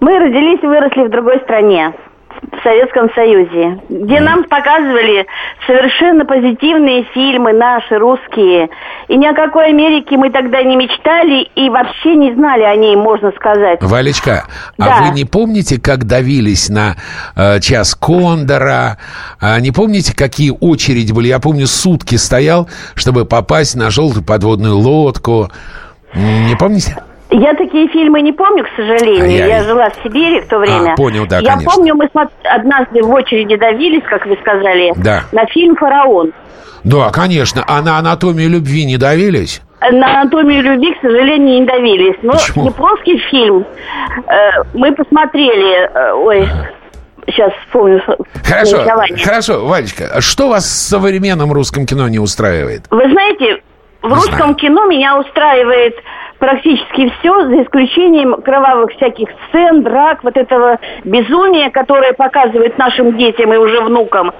Мы 0.00 0.18
родились 0.18 0.60
и 0.62 0.66
выросли 0.66 1.02
в 1.02 1.10
другой 1.10 1.40
стране, 1.40 1.92
в 2.40 2.62
Советском 2.62 3.10
Союзе, 3.14 3.80
где 3.88 4.20
нам 4.20 4.44
показывали 4.44 5.26
совершенно 5.66 6.24
позитивные 6.24 7.04
фильмы 7.14 7.52
наши, 7.52 7.96
русские. 7.98 8.68
И 9.08 9.16
ни 9.16 9.26
о 9.26 9.34
какой 9.34 9.68
Америке 9.68 10.16
мы 10.16 10.30
тогда 10.30 10.62
не 10.62 10.76
мечтали 10.76 11.48
и 11.54 11.68
вообще 11.70 12.14
не 12.16 12.32
знали 12.34 12.62
о 12.62 12.74
ней, 12.76 12.94
можно 12.96 13.32
сказать. 13.32 13.82
Валечка, 13.82 14.46
а 14.78 14.84
Да. 14.84 14.98
вы 15.02 15.14
не 15.14 15.24
помните, 15.24 15.80
как 15.80 16.04
давились 16.04 16.68
на 16.68 16.96
э, 17.36 17.60
час 17.60 17.94
Кондора? 17.94 18.98
А 19.40 19.58
не 19.60 19.70
помните, 19.72 20.14
какие 20.14 20.52
очереди 20.60 21.12
были? 21.12 21.28
Я 21.28 21.38
помню, 21.40 21.66
сутки 21.66 22.16
стоял, 22.16 22.68
чтобы 22.94 23.24
попасть 23.24 23.74
на 23.76 23.90
желтую 23.90 24.24
подводную 24.24 24.76
лодку. 24.76 25.50
Не 26.14 26.56
помните? 26.56 26.96
Я 27.32 27.54
такие 27.54 27.88
фильмы 27.88 28.20
не 28.20 28.32
помню, 28.32 28.64
к 28.64 28.68
сожалению. 28.76 29.24
Ай-яй. 29.24 29.48
Я 29.48 29.62
жила 29.64 29.88
в 29.90 29.94
Сибири 30.04 30.40
в 30.40 30.48
то 30.48 30.58
время. 30.58 30.92
А, 30.92 30.96
понял, 30.96 31.26
да, 31.26 31.38
Я 31.38 31.52
конечно. 31.52 31.72
помню, 31.72 31.94
мы 31.94 32.08
однажды 32.44 33.02
в 33.02 33.10
очереди 33.10 33.56
давились, 33.56 34.02
как 34.08 34.26
вы 34.26 34.36
сказали, 34.40 34.92
Да. 34.96 35.22
на 35.32 35.46
фильм 35.46 35.74
«Фараон». 35.76 36.32
Да, 36.84 37.10
конечно. 37.10 37.64
А 37.66 37.80
на 37.80 37.98
анатомию 37.98 38.50
любви 38.50 38.84
не 38.84 38.96
давились? 38.98 39.62
На 39.80 40.20
«Анатомию 40.20 40.62
любви», 40.62 40.94
к 40.94 41.00
сожалению, 41.00 41.60
не 41.60 41.66
давились. 41.66 42.16
Но 42.22 42.32
Почему? 42.32 42.66
японский 42.66 43.18
фильм 43.30 43.64
э, 44.26 44.50
мы 44.74 44.92
посмотрели... 44.92 45.88
э, 45.88 46.12
ой, 46.12 46.48
сейчас 47.26 47.52
вспомню 47.66 48.02
Хорошо, 48.44 48.84
хорошо, 49.24 49.66
Валечка, 49.66 50.10
а 50.12 50.20
что 50.20 50.48
вас 50.48 50.64
в 50.64 50.68
современном 50.88 51.52
русском 51.52 51.86
кино 51.86 52.08
не 52.08 52.18
устраивает? 52.18 52.82
Вы 52.90 53.10
знаете, 53.10 53.62
в 54.02 54.08
Не 54.08 54.14
русском 54.14 54.36
знаю. 54.38 54.54
кино 54.56 54.86
меня 54.86 55.18
устраивает 55.18 55.94
практически 56.42 57.08
все, 57.20 57.46
за 57.46 57.62
исключением 57.62 58.34
кровавых 58.42 58.90
всяких 58.96 59.28
сцен, 59.48 59.84
драк, 59.84 60.24
вот 60.24 60.36
этого 60.36 60.76
безумия, 61.04 61.70
которое 61.70 62.14
показывает 62.14 62.76
нашим 62.78 63.16
детям 63.16 63.54
и 63.54 63.56
уже 63.58 63.80
внукам. 63.80 64.32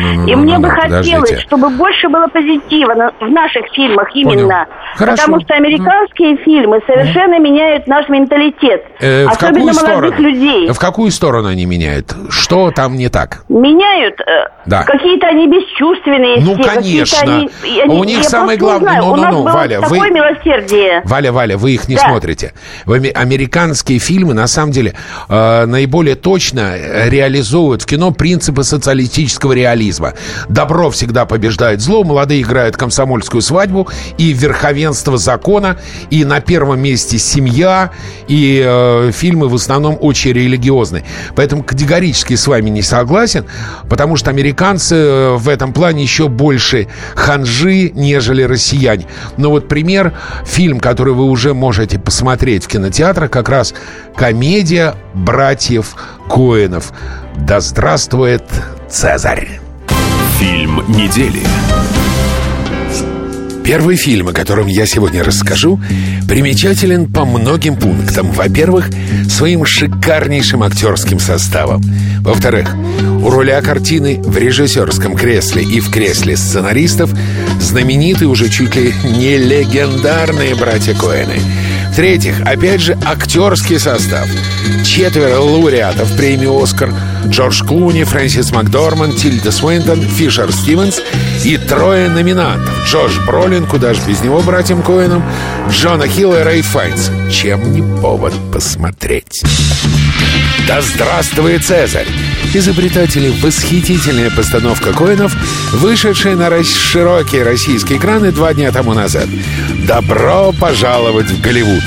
Ну-ну-ну-ну, 0.00 0.26
и 0.26 0.34
мне 0.36 0.58
бы 0.58 0.68
подождите. 0.70 1.16
хотелось, 1.18 1.42
чтобы 1.42 1.68
больше 1.68 2.08
было 2.08 2.28
позитива 2.28 3.12
в 3.20 3.30
наших 3.30 3.66
фильмах 3.74 4.08
именно. 4.14 4.66
Хорошо. 4.96 5.22
Потому 5.22 5.40
что 5.42 5.54
американские 5.54 6.38
фильмы 6.38 6.80
совершенно 6.86 7.38
меняют 7.38 7.86
наш 7.86 8.08
менталитет. 8.08 8.86
Э, 8.98 9.26
особенно 9.26 9.72
молодых 9.74 9.80
сторону? 9.80 10.14
людей. 10.18 10.68
В 10.70 10.78
какую 10.78 11.10
сторону 11.10 11.48
они 11.48 11.66
меняют? 11.66 12.06
Что 12.30 12.70
там 12.70 12.94
не 12.94 13.10
так? 13.10 13.42
Меняют, 13.50 14.18
э, 14.20 14.48
Да. 14.64 14.84
какие-то 14.84 15.26
они 15.26 15.46
бесчувственные 15.46 16.36
Ну, 16.40 16.54
все, 16.54 16.74
конечно. 16.74 17.18
они- 17.34 17.50
они- 17.82 18.00
У 18.00 18.04
них 18.04 18.24
самое 18.24 18.56
главное- 18.58 18.92
знаю, 19.02 19.12
у 19.12 19.16
нас 19.16 19.26
ну-ну-ну, 19.26 19.44
было 19.44 19.52
Валя, 19.52 19.80
вы- 19.82 20.10
милосердие. 20.10 21.02
Валя, 21.04 21.49
Валя, 21.50 21.58
вы 21.58 21.72
их 21.72 21.88
не 21.88 21.96
Да. 21.96 22.02
смотрите. 22.08 22.52
Вы 22.86 23.08
американские 23.08 23.98
фильмы, 23.98 24.34
на 24.34 24.46
самом 24.46 24.72
деле, 24.72 24.94
э, 25.28 25.66
наиболее 25.66 26.14
точно 26.14 26.74
э, 26.76 27.08
реализовывают 27.08 27.82
в 27.82 27.86
кино 27.86 28.10
принципы 28.12 28.62
социалистического 28.62 29.52
реализма. 29.52 30.14
Добро 30.48 30.90
всегда 30.90 31.26
побеждает 31.26 31.80
зло, 31.80 32.04
молодые 32.04 32.42
играют 32.42 32.76
комсомольскую 32.76 33.42
свадьбу 33.42 33.88
и 34.18 34.32
верховенство 34.32 35.18
закона, 35.18 35.76
и 36.10 36.24
на 36.24 36.40
первом 36.40 36.80
месте 36.80 37.18
семья, 37.18 37.90
и 38.28 38.62
э, 38.64 39.10
фильмы 39.12 39.48
в 39.48 39.54
основном 39.54 39.96
очень 40.00 40.32
религиозные. 40.32 41.04
Поэтому 41.34 41.62
категорически 41.62 42.36
с 42.36 42.46
вами 42.46 42.70
не 42.70 42.82
согласен, 42.82 43.46
потому 43.88 44.16
что 44.16 44.30
американцы 44.30 45.30
в 45.36 45.48
этом 45.48 45.72
плане 45.72 46.02
еще 46.02 46.28
больше 46.28 46.86
ханжи, 47.14 47.90
нежели 47.94 48.42
россияне. 48.42 49.06
Но 49.36 49.50
вот 49.50 49.68
пример, 49.68 50.12
фильм, 50.44 50.80
который 50.80 51.14
вы 51.14 51.24
уже 51.24 51.39
можете 51.54 51.98
посмотреть 51.98 52.64
в 52.64 52.68
кинотеатрах, 52.68 53.30
как 53.30 53.48
раз 53.48 53.74
комедия 54.14 54.94
братьев 55.14 55.94
Коэнов. 56.28 56.92
Да 57.36 57.60
здравствует 57.60 58.44
Цезарь! 58.88 59.60
Фильм 60.38 60.84
недели. 60.88 61.42
Первый 63.70 63.94
фильм, 63.94 64.26
о 64.26 64.32
котором 64.32 64.66
я 64.66 64.84
сегодня 64.84 65.22
расскажу, 65.22 65.80
примечателен 66.26 67.06
по 67.06 67.24
многим 67.24 67.76
пунктам. 67.76 68.32
Во-первых, 68.32 68.90
своим 69.28 69.64
шикарнейшим 69.64 70.64
актерским 70.64 71.20
составом. 71.20 71.80
Во-вторых, 72.18 72.74
у 73.22 73.30
руля 73.30 73.62
картины 73.62 74.20
в 74.20 74.36
режиссерском 74.36 75.14
кресле 75.14 75.62
и 75.62 75.78
в 75.78 75.88
кресле 75.88 76.36
сценаристов 76.36 77.12
знаменитые 77.60 78.26
уже 78.26 78.48
чуть 78.48 78.74
ли 78.74 78.92
не 79.04 79.38
легендарные 79.38 80.56
братья 80.56 80.92
Коэны. 80.92 81.40
В-третьих, 81.90 82.40
опять 82.42 82.80
же, 82.80 82.96
актерский 83.04 83.78
состав. 83.78 84.28
Четверо 84.84 85.40
лауреатов 85.40 86.16
премии 86.16 86.62
«Оскар» 86.62 86.92
Джордж 87.26 87.62
Клуни, 87.64 88.04
Фрэнсис 88.04 88.52
Макдорман, 88.52 89.12
Тильда 89.12 89.50
Свинтон, 89.50 90.00
Фишер 90.00 90.52
Стивенс 90.52 91.00
и 91.44 91.56
трое 91.56 92.08
номинантов. 92.08 92.74
Джош 92.86 93.18
Бролин, 93.26 93.66
куда 93.66 93.94
же 93.94 94.00
без 94.06 94.22
него, 94.22 94.40
братьям 94.40 94.82
Коэном, 94.82 95.22
Джона 95.68 96.06
Хилл 96.06 96.34
и 96.34 96.42
Рэй 96.42 96.62
Файнс. 96.62 97.10
Чем 97.30 97.72
не 97.72 97.82
повод 98.00 98.34
посмотреть? 98.52 99.42
Да 100.66 100.80
здравствует 100.80 101.64
Цезарь! 101.64 102.06
Изобретатели 102.52 103.28
восхитительная 103.40 104.28
постановка 104.28 104.92
Коинов, 104.92 105.32
вышедшая 105.72 106.34
на 106.34 106.50
широкие 106.64 107.44
российские 107.44 107.98
экраны 107.98 108.32
два 108.32 108.52
дня 108.54 108.72
тому 108.72 108.92
назад. 108.92 109.28
Добро 109.86 110.52
пожаловать 110.58 111.30
в 111.30 111.40
Голливуд! 111.40 111.82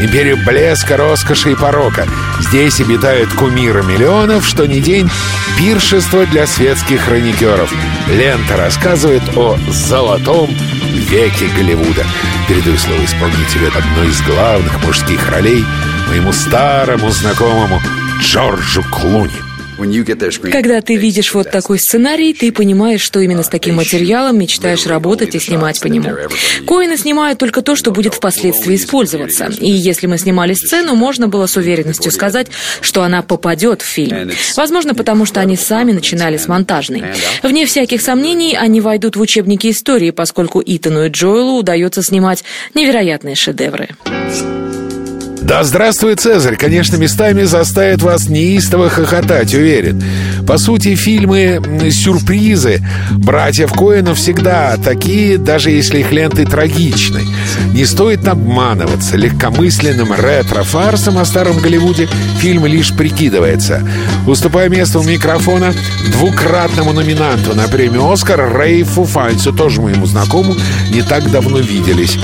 Империю 0.00 0.36
блеска, 0.46 0.96
роскоши 0.96 1.52
и 1.52 1.54
порока. 1.56 2.06
Здесь 2.40 2.80
обитают 2.80 3.32
кумиры 3.32 3.82
миллионов, 3.82 4.46
что 4.46 4.66
не 4.66 4.80
день 4.80 5.10
пиршество 5.58 6.24
для 6.26 6.46
светских 6.46 7.00
хроникеров. 7.02 7.72
Лента 8.08 8.56
рассказывает 8.56 9.22
о 9.36 9.58
золотом 9.68 10.48
веке 10.92 11.48
Голливуда. 11.56 12.06
Передаю 12.48 12.78
слово 12.78 13.04
исполнителю 13.04 13.72
одной 13.76 14.08
из 14.08 14.20
главных 14.22 14.84
мужских 14.84 15.28
ролей, 15.28 15.64
моему 16.08 16.32
старому 16.32 17.10
знакомому 17.10 17.82
Джорджу 18.20 18.84
Клуни. 18.84 19.53
Когда 20.52 20.80
ты 20.80 20.96
видишь 20.96 21.34
вот 21.34 21.50
такой 21.50 21.78
сценарий, 21.78 22.32
ты 22.32 22.52
понимаешь, 22.52 23.00
что 23.00 23.20
именно 23.20 23.42
с 23.42 23.48
таким 23.48 23.76
материалом 23.76 24.38
мечтаешь 24.38 24.86
работать 24.86 25.34
и 25.34 25.40
снимать 25.40 25.80
по 25.80 25.86
нему. 25.86 26.10
Коины 26.66 26.96
снимают 26.96 27.38
только 27.38 27.62
то, 27.62 27.76
что 27.76 27.90
будет 27.90 28.14
впоследствии 28.14 28.76
использоваться. 28.76 29.50
И 29.58 29.70
если 29.70 30.06
мы 30.06 30.18
снимали 30.18 30.54
сцену, 30.54 30.94
можно 30.94 31.28
было 31.28 31.46
с 31.46 31.56
уверенностью 31.56 32.12
сказать, 32.12 32.48
что 32.80 33.02
она 33.02 33.22
попадет 33.22 33.82
в 33.82 33.86
фильм. 33.86 34.30
Возможно, 34.56 34.94
потому 34.94 35.26
что 35.26 35.40
они 35.40 35.56
сами 35.56 35.92
начинали 35.92 36.36
с 36.36 36.48
монтажной. 36.48 37.04
Вне 37.42 37.66
всяких 37.66 38.00
сомнений, 38.00 38.56
они 38.56 38.80
войдут 38.80 39.16
в 39.16 39.20
учебники 39.20 39.70
истории, 39.70 40.10
поскольку 40.10 40.62
Итану 40.64 41.06
и 41.06 41.08
Джоэлу 41.08 41.58
удается 41.58 42.02
снимать 42.02 42.44
невероятные 42.74 43.34
шедевры. 43.34 43.88
Да 45.44 45.62
здравствует 45.62 46.20
Цезарь, 46.20 46.56
конечно, 46.56 46.96
местами 46.96 47.42
заставит 47.42 48.00
вас 48.00 48.30
неистово 48.30 48.88
хохотать, 48.88 49.52
уверен. 49.52 50.02
По 50.46 50.56
сути, 50.56 50.94
фильмы 50.94 51.60
сюрпризы 51.90 52.82
братьев 53.10 53.70
Коэнов 53.74 54.16
всегда 54.16 54.78
такие, 54.82 55.36
даже 55.36 55.70
если 55.70 55.98
их 55.98 56.12
ленты 56.12 56.46
трагичны. 56.46 57.20
Не 57.74 57.84
стоит 57.84 58.26
обманываться. 58.26 59.18
Легкомысленным 59.18 60.14
ретро-фарсом 60.14 61.18
о 61.18 61.26
старом 61.26 61.58
Голливуде 61.58 62.08
фильм 62.38 62.64
лишь 62.64 62.94
прикидывается. 62.94 63.86
Уступая 64.26 64.70
место 64.70 64.98
у 64.98 65.02
микрофона 65.02 65.74
двукратному 66.10 66.94
номинанту 66.94 67.54
на 67.54 67.68
премию 67.68 68.10
«Оскар» 68.10 68.58
Рейфу 68.58 69.04
Файнсу, 69.04 69.52
тоже 69.52 69.82
моему 69.82 70.06
знакомому, 70.06 70.56
не 70.90 71.02
так 71.02 71.30
давно 71.30 71.58
виделись. 71.58 72.16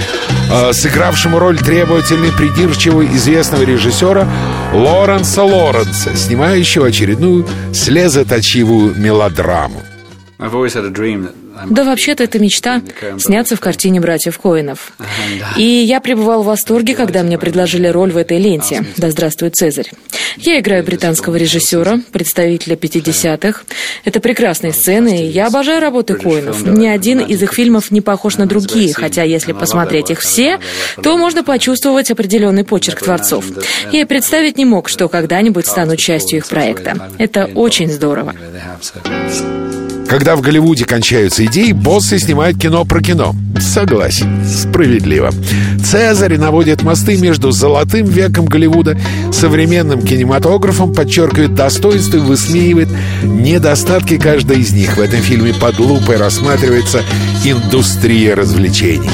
А, 0.52 0.72
сыгравшему 0.72 1.38
роль 1.38 1.58
требовательный, 1.58 2.32
придирчивый 2.32 3.06
известного 3.14 3.62
режиссера 3.62 4.26
Лоренса 4.74 5.44
Лоренса, 5.44 6.16
снимающего 6.16 6.88
очередную 6.88 7.46
слезоточивую 7.72 8.96
мелодраму. 8.96 9.80
Да, 11.68 11.84
вообще-то 11.84 12.24
это 12.24 12.38
мечта— 12.38 12.82
сняться 13.18 13.56
в 13.56 13.60
картине 13.60 14.00
братьев 14.00 14.38
Коинов. 14.38 14.92
И 15.56 15.62
я 15.62 16.00
пребывал 16.00 16.42
в 16.42 16.46
восторге, 16.46 16.94
когда 16.94 17.22
мне 17.22 17.38
предложили 17.38 17.88
роль 17.88 18.12
в 18.12 18.16
этой 18.16 18.38
ленте. 18.38 18.84
«Да 18.96 19.10
здравствует 19.10 19.56
Цезарь». 19.56 19.90
Я 20.36 20.60
играю 20.60 20.84
британского 20.84 21.36
режиссера, 21.36 22.00
представителя 22.12 22.76
50-х. 22.76 23.62
Это 24.04 24.20
прекрасные 24.20 24.72
сцены, 24.72 25.26
и 25.26 25.26
я 25.26 25.48
обожаю 25.48 25.80
работы 25.80 26.14
Коинов. 26.14 26.64
Ни 26.64 26.86
один 26.86 27.20
из 27.20 27.42
их 27.42 27.52
фильмов 27.52 27.90
не 27.90 28.00
похож 28.00 28.36
на 28.36 28.46
другие, 28.46 28.94
хотя 28.94 29.22
если 29.22 29.52
посмотреть 29.52 30.10
их 30.10 30.20
все, 30.20 30.58
то 31.02 31.16
можно 31.16 31.42
почувствовать 31.42 32.10
определенный 32.10 32.64
почерк 32.64 33.02
творцов. 33.02 33.44
Я 33.92 34.02
и 34.02 34.04
представить 34.04 34.56
не 34.56 34.64
мог, 34.64 34.88
что 34.88 35.08
когда-нибудь 35.08 35.66
стану 35.66 35.96
частью 35.96 36.38
их 36.38 36.46
проекта. 36.46 37.10
Это 37.18 37.46
очень 37.54 37.90
здорово. 37.90 38.34
Когда 40.10 40.34
в 40.34 40.40
Голливуде 40.40 40.84
кончаются 40.86 41.46
идеи, 41.46 41.70
боссы 41.70 42.18
снимают 42.18 42.58
кино 42.58 42.84
про 42.84 43.00
кино. 43.00 43.32
Согласен, 43.60 44.44
справедливо. 44.44 45.30
Цезарь 45.84 46.36
наводит 46.36 46.82
мосты 46.82 47.16
между 47.16 47.52
золотым 47.52 48.06
веком 48.06 48.46
Голливуда, 48.46 48.98
современным 49.32 50.02
кинематографом, 50.02 50.92
подчеркивает 50.92 51.54
достоинства 51.54 52.16
и 52.16 52.20
высмеивает 52.20 52.88
недостатки 53.22 54.18
каждой 54.18 54.58
из 54.62 54.72
них. 54.72 54.96
В 54.96 55.00
этом 55.00 55.20
фильме 55.20 55.54
под 55.54 55.78
лупой 55.78 56.16
рассматривается 56.16 57.04
индустрия 57.44 58.34
развлечений. 58.34 59.10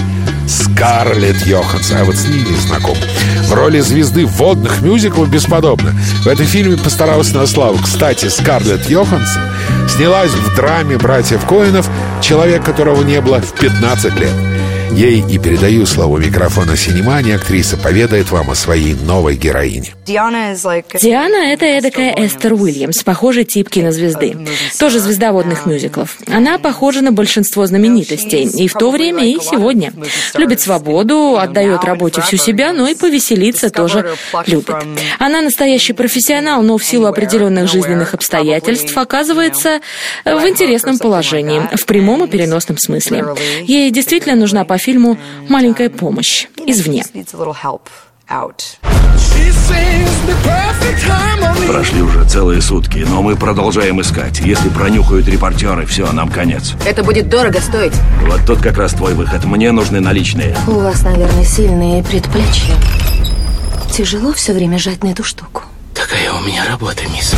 Скарлетт 0.48 1.46
Йоханссон, 1.46 1.98
а 1.98 2.04
вот 2.04 2.16
с 2.16 2.26
ней 2.26 2.42
не 2.42 2.56
знаком. 2.56 2.96
В 3.44 3.52
роли 3.52 3.80
звезды 3.80 4.26
водных 4.26 4.82
мюзиклов 4.82 5.28
бесподобно. 5.28 5.92
В 6.22 6.26
этом 6.26 6.46
фильме 6.46 6.76
постарался 6.76 7.36
на 7.36 7.46
славу. 7.46 7.78
Кстати, 7.78 8.26
Скарлетт 8.28 8.88
Йоханссон 8.88 9.42
снялась 9.88 10.32
в 10.32 10.54
драме 10.56 10.98
братьев 10.98 11.44
Коинов 11.46 11.88
«Человек, 12.20 12.64
которого 12.64 13.02
не 13.02 13.20
было 13.20 13.40
в 13.40 13.52
15 13.52 14.18
лет». 14.18 14.45
Ей 14.92 15.24
и 15.28 15.38
передаю 15.38 15.84
слово 15.86 16.18
микрофона 16.18 16.76
Синемани. 16.76 17.32
Актриса 17.32 17.76
поведает 17.76 18.30
вам 18.30 18.50
о 18.50 18.54
своей 18.54 18.94
новой 18.94 19.36
героине. 19.36 19.94
Диана— 20.06 21.36
это 21.52 21.66
эдакая 21.66 22.14
Эстер 22.16 22.54
Уильямс, 22.54 23.02
похожий 23.02 23.44
тип 23.44 23.68
кинозвезды. 23.68 24.36
Тоже 24.78 25.00
звезда 25.00 25.32
водных 25.32 25.66
мюзиклов. 25.66 26.16
Она 26.28 26.58
похожа 26.58 27.02
на 27.02 27.12
большинство 27.12 27.66
знаменитостей. 27.66 28.44
И 28.44 28.68
в 28.68 28.74
то 28.74 28.90
время, 28.90 29.26
и 29.26 29.38
сегодня. 29.40 29.92
Любит 30.34 30.60
свободу, 30.60 31.36
отдает 31.38 31.84
работе 31.84 32.20
всю 32.22 32.36
себя, 32.36 32.72
но 32.72 32.88
и 32.88 32.94
повеселиться 32.94 33.70
тоже 33.70 34.14
любит. 34.46 34.76
Она 35.18 35.42
настоящий 35.42 35.92
профессионал, 35.92 36.62
но 36.62 36.78
в 36.78 36.84
силу 36.84 37.06
определенных 37.06 37.70
жизненных 37.70 38.14
обстоятельств 38.14 38.96
оказывается 38.96 39.80
в 40.24 40.48
интересном 40.48 40.98
положении, 40.98 41.62
в 41.74 41.84
прямом 41.86 42.24
и 42.24 42.28
переносном 42.28 42.78
смысле. 42.78 43.24
Ей 43.64 43.90
действительно 43.90 44.36
нужна 44.36 44.64
по 44.76 44.78
фильму 44.78 45.16
«Маленькая 45.48 45.88
помощь» 45.88 46.48
извне. 46.66 47.02
Прошли 51.66 52.02
уже 52.02 52.28
целые 52.28 52.60
сутки, 52.60 52.98
но 53.08 53.22
мы 53.22 53.36
продолжаем 53.36 54.02
искать. 54.02 54.40
Если 54.40 54.68
пронюхают 54.68 55.28
репортеры, 55.28 55.86
все, 55.86 56.12
нам 56.12 56.28
конец. 56.28 56.74
Это 56.84 57.02
будет 57.02 57.30
дорого 57.30 57.58
стоить. 57.62 57.94
Вот 58.26 58.42
тут 58.46 58.60
как 58.60 58.76
раз 58.76 58.92
твой 58.92 59.14
выход. 59.14 59.46
Мне 59.46 59.72
нужны 59.72 60.00
наличные. 60.00 60.54
У 60.66 60.72
вас, 60.72 61.02
наверное, 61.02 61.44
сильные 61.44 62.04
предплечья. 62.04 62.74
Тяжело 63.90 64.34
все 64.34 64.52
время 64.52 64.78
жать 64.78 65.02
на 65.02 65.08
эту 65.08 65.24
штуку. 65.24 65.62
Такая 65.94 66.30
у 66.34 66.42
меня 66.42 66.66
работа, 66.68 67.00
мисс. 67.14 67.34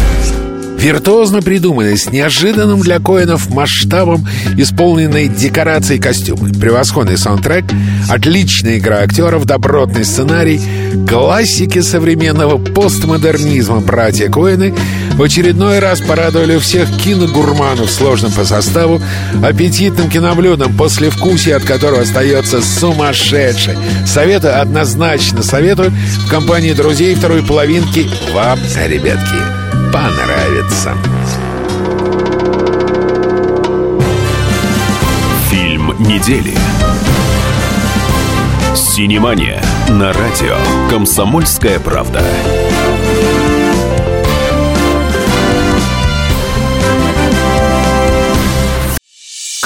Виртуозно 0.79 1.43
придуманный, 1.43 1.99
с 1.99 2.07
неожиданным 2.13 2.81
для 2.81 3.01
коинов 3.01 3.51
масштабом 3.51 4.25
исполненной 4.57 5.27
декорацией 5.27 6.01
костюмы. 6.01 6.51
Превосходный 6.51 7.19
саундтрек, 7.19 7.65
отличная 8.09 8.79
игра 8.79 8.99
актеров, 8.99 9.45
добротный 9.45 10.05
сценарий, 10.05 10.61
классики 11.09 11.81
современного 11.81 12.59
постмодернизма 12.59 13.81
братья 13.81 14.31
Коэны 14.31 14.73
в 15.15 15.23
очередной 15.23 15.81
раз 15.81 16.01
порадовали 16.01 16.59
всех 16.59 16.89
киногурманов 16.97 17.91
сложным 17.91 18.31
по 18.31 18.45
составу, 18.45 19.03
аппетитным 19.43 20.09
киноблюдом, 20.09 20.77
послевкусие 20.77 21.57
от 21.57 21.65
которого 21.65 22.03
остается 22.03 22.63
сумасшедший. 22.63 23.75
Советую, 24.07 24.61
однозначно 24.61 25.43
советую 25.43 25.91
в 25.91 26.31
компании 26.31 26.73
друзей 26.73 27.17
второй 27.17 27.43
половинки 27.43 28.07
вам, 28.33 28.61
ребятки 28.87 29.68
понравится. 29.93 30.95
Фильм 35.51 35.95
недели. 35.99 36.55
Синемания 38.75 39.63
на 39.89 40.13
радио 40.13 40.57
«Комсомольская 40.91 41.79
правда». 41.81 42.23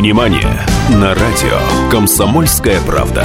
Синемания 0.00 0.66
на 0.88 1.14
радио 1.14 1.90
«Комсомольская 1.90 2.80
правда». 2.86 3.22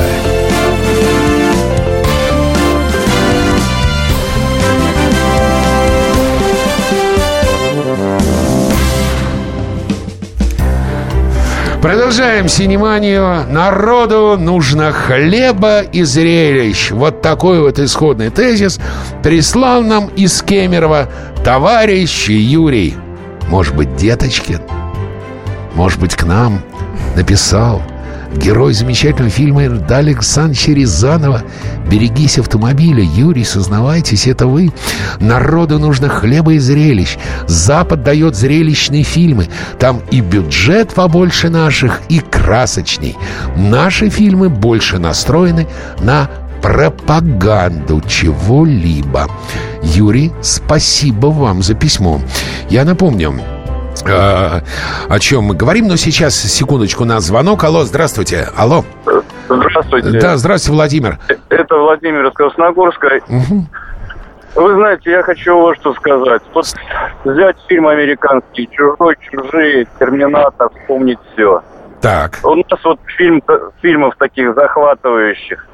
Продолжаем 11.82 12.50
синеманию. 12.50 13.46
Народу 13.50 14.36
нужно 14.38 14.92
хлеба 14.92 15.80
и 15.80 16.04
зрелищ. 16.04 16.92
Вот 16.92 17.22
такой 17.22 17.62
вот 17.62 17.80
исходный 17.80 18.32
тезис 18.32 18.82
прислал 19.24 19.82
нам 19.82 20.08
из 20.18 20.42
Кемерово 20.42 21.08
товарищ 21.46 22.28
Юрий. 22.28 22.96
Может 23.48 23.78
быть, 23.78 23.96
Деточкин? 23.96 24.75
Может 25.76 26.00
быть, 26.00 26.16
к 26.16 26.24
нам 26.24 26.62
написал 27.16 27.82
герой 28.36 28.74
замечательного 28.74 29.30
фильма 29.30 29.66
Ирда 29.66 29.98
Александровича 29.98 30.74
Рязанова 30.74 31.44
«Берегись 31.90 32.38
автомобиля». 32.40 33.04
Юрий, 33.04 33.44
сознавайтесь, 33.44 34.28
это 34.28 34.48
вы. 34.48 34.72
Народу 35.20 35.80
нужно 35.80 36.10
хлеба 36.10 36.54
и 36.54 36.60
зрелищ. 36.60 37.18
Запад 37.48 38.04
дает 38.04 38.36
зрелищные 38.36 39.04
фильмы. 39.04 39.48
Там 39.80 40.02
и 40.12 40.22
бюджет 40.22 40.94
побольше 40.94 41.50
наших, 41.50 42.02
и 42.10 42.20
красочней. 42.20 43.16
Наши 43.56 44.10
фильмы 44.10 44.50
больше 44.50 44.98
настроены 44.98 45.68
на 46.00 46.30
пропаганду 46.62 48.02
чего-либо. 48.08 49.30
Юрий, 49.84 50.32
спасибо 50.42 51.28
вам 51.28 51.62
за 51.62 51.76
письмо. 51.76 52.20
Я 52.70 52.86
напомню, 52.86 53.40
о 54.08 55.20
чем 55.20 55.46
мы 55.46 55.56
говорим, 55.56 55.88
но 55.88 55.96
сейчас, 55.96 56.36
секундочку, 56.36 57.04
у 57.04 57.06
нас 57.06 57.24
звонок. 57.24 57.64
Алло, 57.64 57.84
здравствуйте. 57.84 58.48
Алло. 58.56 58.84
Здравствуйте. 59.48 60.20
Да, 60.20 60.38
здравствуйте, 60.38 60.76
Владимир. 60.76 61.20
Это 61.50 61.76
Владимир 61.78 62.26
из 62.28 62.34
Красногорска. 62.34 63.22
Угу. 63.28 63.66
Вы 64.56 64.74
знаете, 64.76 65.12
я 65.12 65.22
хочу 65.22 65.56
вот 65.58 65.76
что 65.78 65.94
сказать. 65.96 66.42
Вот 66.54 66.66
взять 67.26 67.58
фильм 67.68 67.88
американский 67.88 68.70
«Чужой», 68.72 69.18
«Чужие», 69.20 69.86
«Терминатор», 70.00 70.70
вспомнить 70.82 71.20
все. 71.34 71.62
Так. 72.00 72.40
У 72.44 72.56
нас 72.56 72.80
вот 72.84 73.00
фильм, 73.18 73.42
фильмов 73.82 74.16
таких 74.18 74.56
захватывающих. 74.56 75.68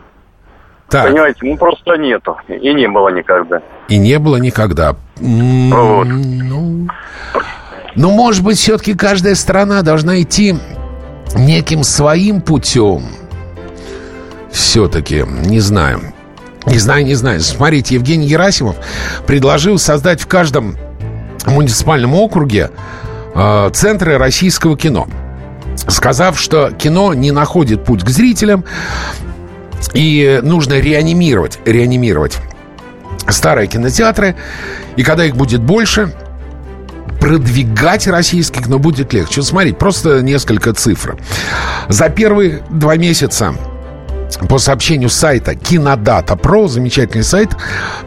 Так. 0.89 1.10
Понимаете, 1.10 1.39
ну 1.44 1.58
просто 1.58 1.96
нету. 1.96 2.38
И 2.48 2.74
не 2.74 2.88
было 2.88 3.10
никогда. 3.10 3.62
И 3.88 3.98
не 3.98 4.17
было 4.17 4.38
никогда. 4.38 4.96
Вот. 5.17 6.08
Ну, 6.08 6.88
ну, 7.95 8.12
может 8.12 8.43
быть, 8.43 8.58
все-таки 8.58 8.93
каждая 8.93 9.36
страна 9.36 9.82
должна 9.82 10.21
идти 10.21 10.56
неким 11.36 11.84
своим 11.84 12.41
путем. 12.41 13.04
Все-таки, 14.51 15.25
не 15.45 15.60
знаю. 15.60 16.13
Не 16.65 16.77
знаю, 16.77 17.06
не 17.06 17.15
знаю. 17.15 17.41
Смотрите, 17.41 17.95
Евгений 17.95 18.27
Герасимов 18.27 18.75
предложил 19.25 19.80
создать 19.80 20.21
в 20.21 20.27
каждом 20.27 20.77
муниципальном 21.47 22.13
округе 22.13 22.71
э, 23.34 23.69
центры 23.73 24.17
российского 24.17 24.77
кино. 24.77 25.08
Сказав, 25.88 26.39
что 26.39 26.71
кино 26.71 27.13
не 27.13 27.32
находит 27.32 27.84
путь 27.84 28.04
к 28.04 28.10
зрителям, 28.10 28.63
и 29.93 30.39
нужно 30.43 30.80
реанимировать, 30.80 31.60
реанимировать 31.65 32.38
старые 33.27 33.67
кинотеатры. 33.67 34.36
И 34.95 35.04
когда 35.04 35.25
их 35.25 35.36
будет 35.36 35.62
больше, 35.62 36.13
продвигать 37.21 38.07
российских, 38.07 38.67
но 38.67 38.79
будет 38.79 39.13
легче. 39.13 39.41
Вот 39.41 39.47
смотрите, 39.47 39.77
просто 39.77 40.21
несколько 40.21 40.73
цифр. 40.73 41.15
За 41.88 42.10
первые 42.10 42.63
два 42.69 42.97
месяца 42.97 43.53
по 44.49 44.57
сообщению 44.57 45.10
сайта 45.10 45.55
Кинодата 45.55 46.36
Про, 46.36 46.67
замечательный 46.67 47.23
сайт, 47.23 47.51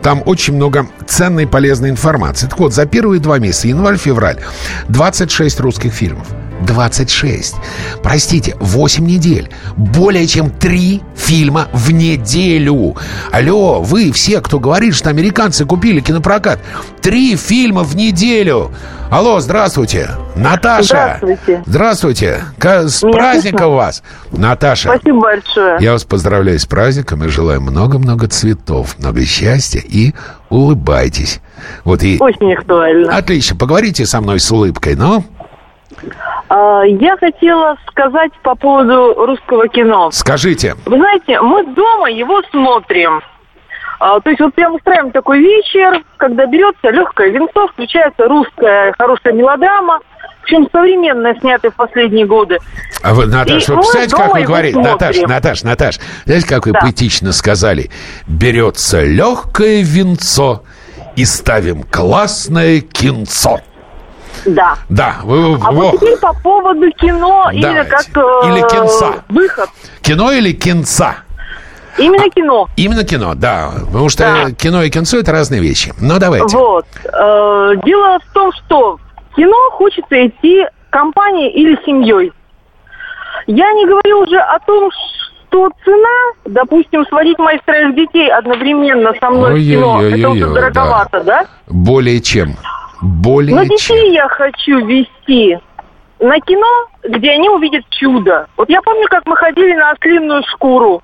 там 0.02 0.22
очень 0.26 0.54
много 0.54 0.88
ценной 1.06 1.44
и 1.44 1.46
полезной 1.46 1.90
информации. 1.90 2.48
Так 2.48 2.58
вот, 2.58 2.74
за 2.74 2.86
первые 2.86 3.20
два 3.20 3.38
месяца, 3.38 3.68
январь-февраль, 3.68 4.40
26 4.88 5.60
русских 5.60 5.92
фильмов. 5.92 6.26
26. 6.66 7.54
Простите, 8.02 8.56
8 8.60 9.04
недель. 9.04 9.50
Более 9.76 10.26
чем 10.26 10.50
3 10.50 11.02
фильма 11.16 11.68
в 11.72 11.90
неделю. 11.92 12.96
Алло, 13.32 13.80
вы 13.80 14.12
все, 14.12 14.40
кто 14.40 14.58
говорит, 14.58 14.94
что 14.94 15.10
американцы 15.10 15.64
купили 15.64 16.00
кинопрокат. 16.00 16.60
3 17.02 17.36
фильма 17.36 17.82
в 17.82 17.96
неделю. 17.96 18.70
Алло, 19.10 19.38
здравствуйте. 19.38 20.10
Наташа. 20.34 21.18
Здравствуйте. 21.20 21.62
Здравствуйте. 21.66 22.44
С 22.58 23.02
Меня 23.02 23.12
праздником 23.12 23.58
слышно? 23.58 23.76
вас. 23.76 24.02
Наташа. 24.32 24.88
Спасибо 24.88 25.20
большое. 25.20 25.76
Я 25.80 25.92
вас 25.92 26.04
поздравляю 26.04 26.58
с 26.58 26.66
праздником 26.66 27.22
и 27.24 27.28
желаю 27.28 27.60
много-много 27.60 28.26
цветов, 28.26 28.98
много 28.98 29.24
счастья 29.24 29.80
и 29.80 30.14
улыбайтесь. 30.48 31.40
Вот 31.84 32.02
и... 32.02 32.16
Очень 32.18 32.54
актуально. 32.54 33.16
Отлично, 33.16 33.56
поговорите 33.56 34.04
со 34.06 34.20
мной 34.20 34.40
с 34.40 34.50
улыбкой, 34.50 34.96
но 34.96 35.22
Я 36.50 37.16
хотела 37.18 37.76
сказать 37.90 38.32
по 38.42 38.54
поводу 38.54 39.14
русского 39.26 39.68
кино. 39.68 40.10
скажите. 40.12 40.76
Вы 40.86 40.96
знаете, 40.98 41.40
мы 41.40 41.64
дома 41.74 42.10
его 42.10 42.42
смотрим. 42.50 43.22
А, 44.00 44.20
То 44.20 44.28
есть 44.30 44.40
вот 44.40 44.54
прям 44.54 44.74
устраиваем 44.74 45.12
такой 45.12 45.38
вечер, 45.40 46.02
когда 46.18 46.46
берется 46.46 46.90
легкое 46.90 47.30
винцо, 47.30 47.68
включается 47.68 48.28
русская 48.28 48.92
хорошая 48.98 49.32
мелодрама, 49.32 50.00
причем 50.42 50.68
современная, 50.70 51.34
снятая 51.40 51.70
в 51.70 51.74
последние 51.76 52.26
годы. 52.26 52.58
А 53.02 53.14
вы, 53.14 53.26
Наташ, 53.26 53.66
И 53.68 53.70
вы 53.70 53.76
представляете, 53.78 54.16
как 54.16 54.34
вы 54.34 54.42
говорите? 54.42 54.78
Наташ, 54.78 55.16
Наташ, 55.22 55.62
Наташ, 55.62 55.98
знаете, 56.26 56.46
как 56.48 56.66
вы 56.66 56.72
Да. 56.72 56.80
поэтично 56.80 57.32
сказали? 57.32 57.90
Берется 58.26 59.02
легкое 59.04 59.82
винцо 59.82 60.64
и 61.16 61.24
ставим 61.24 61.82
классное 61.84 62.80
кинцо. 62.80 63.60
Да. 64.46 64.74
Да, 64.88 65.16
вы, 65.22 65.54
А 65.54 65.70
во. 65.70 65.72
вот 65.72 65.92
теперь 66.00 66.16
по 66.18 66.32
поводу 66.34 66.90
кино 66.92 67.50
или 67.52 67.62
Давайте. 67.62 67.90
как 67.90 68.06
э, 68.16 68.48
Или 68.48 68.60
кинца. 68.68 69.14
выход. 69.28 69.68
кино 70.02 70.32
или 70.32 70.52
кинца? 70.52 71.16
Именно 71.96 72.28
кино. 72.30 72.68
Именно 72.76 73.04
кино, 73.04 73.34
да. 73.34 73.70
Потому 73.86 74.08
что 74.08 74.24
Да. 74.24 74.50
кино 74.52 74.82
и 74.82 74.90
кинцо 74.90 75.18
это 75.18 75.32
разные 75.32 75.60
вещи. 75.60 75.94
Но 76.00 76.18
давайте. 76.18 76.56
Вот. 76.56 76.86
Э, 77.04 77.72
Дело 77.84 78.18
в 78.18 78.32
том, 78.32 78.52
что 78.52 78.98
в 79.30 79.34
кино 79.36 79.56
хочется 79.72 80.26
идти 80.26 80.66
компанией 80.90 81.50
или 81.52 81.78
семьей. 81.86 82.32
Я 83.46 83.72
не 83.72 83.86
говорю 83.86 84.22
уже 84.22 84.38
о 84.38 84.58
том, 84.60 84.90
что 84.92 85.70
цена, 85.84 86.32
допустим, 86.46 87.04
сводить 87.06 87.38
моих 87.38 87.62
троих 87.64 87.94
детей 87.94 88.28
одновременно 88.30 89.12
со 89.20 89.30
мной 89.30 89.54
в 89.60 89.64
кино, 89.64 90.02
это 90.02 90.30
уже 90.30 90.46
дороговато, 90.48 91.20
да? 91.20 91.46
Более 91.68 92.20
чем. 92.20 92.56
Более 93.04 93.54
Но 93.54 93.64
чем. 93.64 93.96
детей 93.96 94.14
я 94.14 94.26
хочу 94.28 94.86
вести 94.86 95.58
на 96.20 96.40
кино, 96.40 96.86
где 97.02 97.32
они 97.32 97.50
увидят 97.50 97.84
чудо. 97.90 98.46
Вот 98.56 98.70
я 98.70 98.80
помню, 98.80 99.06
как 99.08 99.26
мы 99.26 99.36
ходили 99.36 99.74
на 99.74 99.90
ослиную 99.90 100.42
шкуру. 100.50 101.02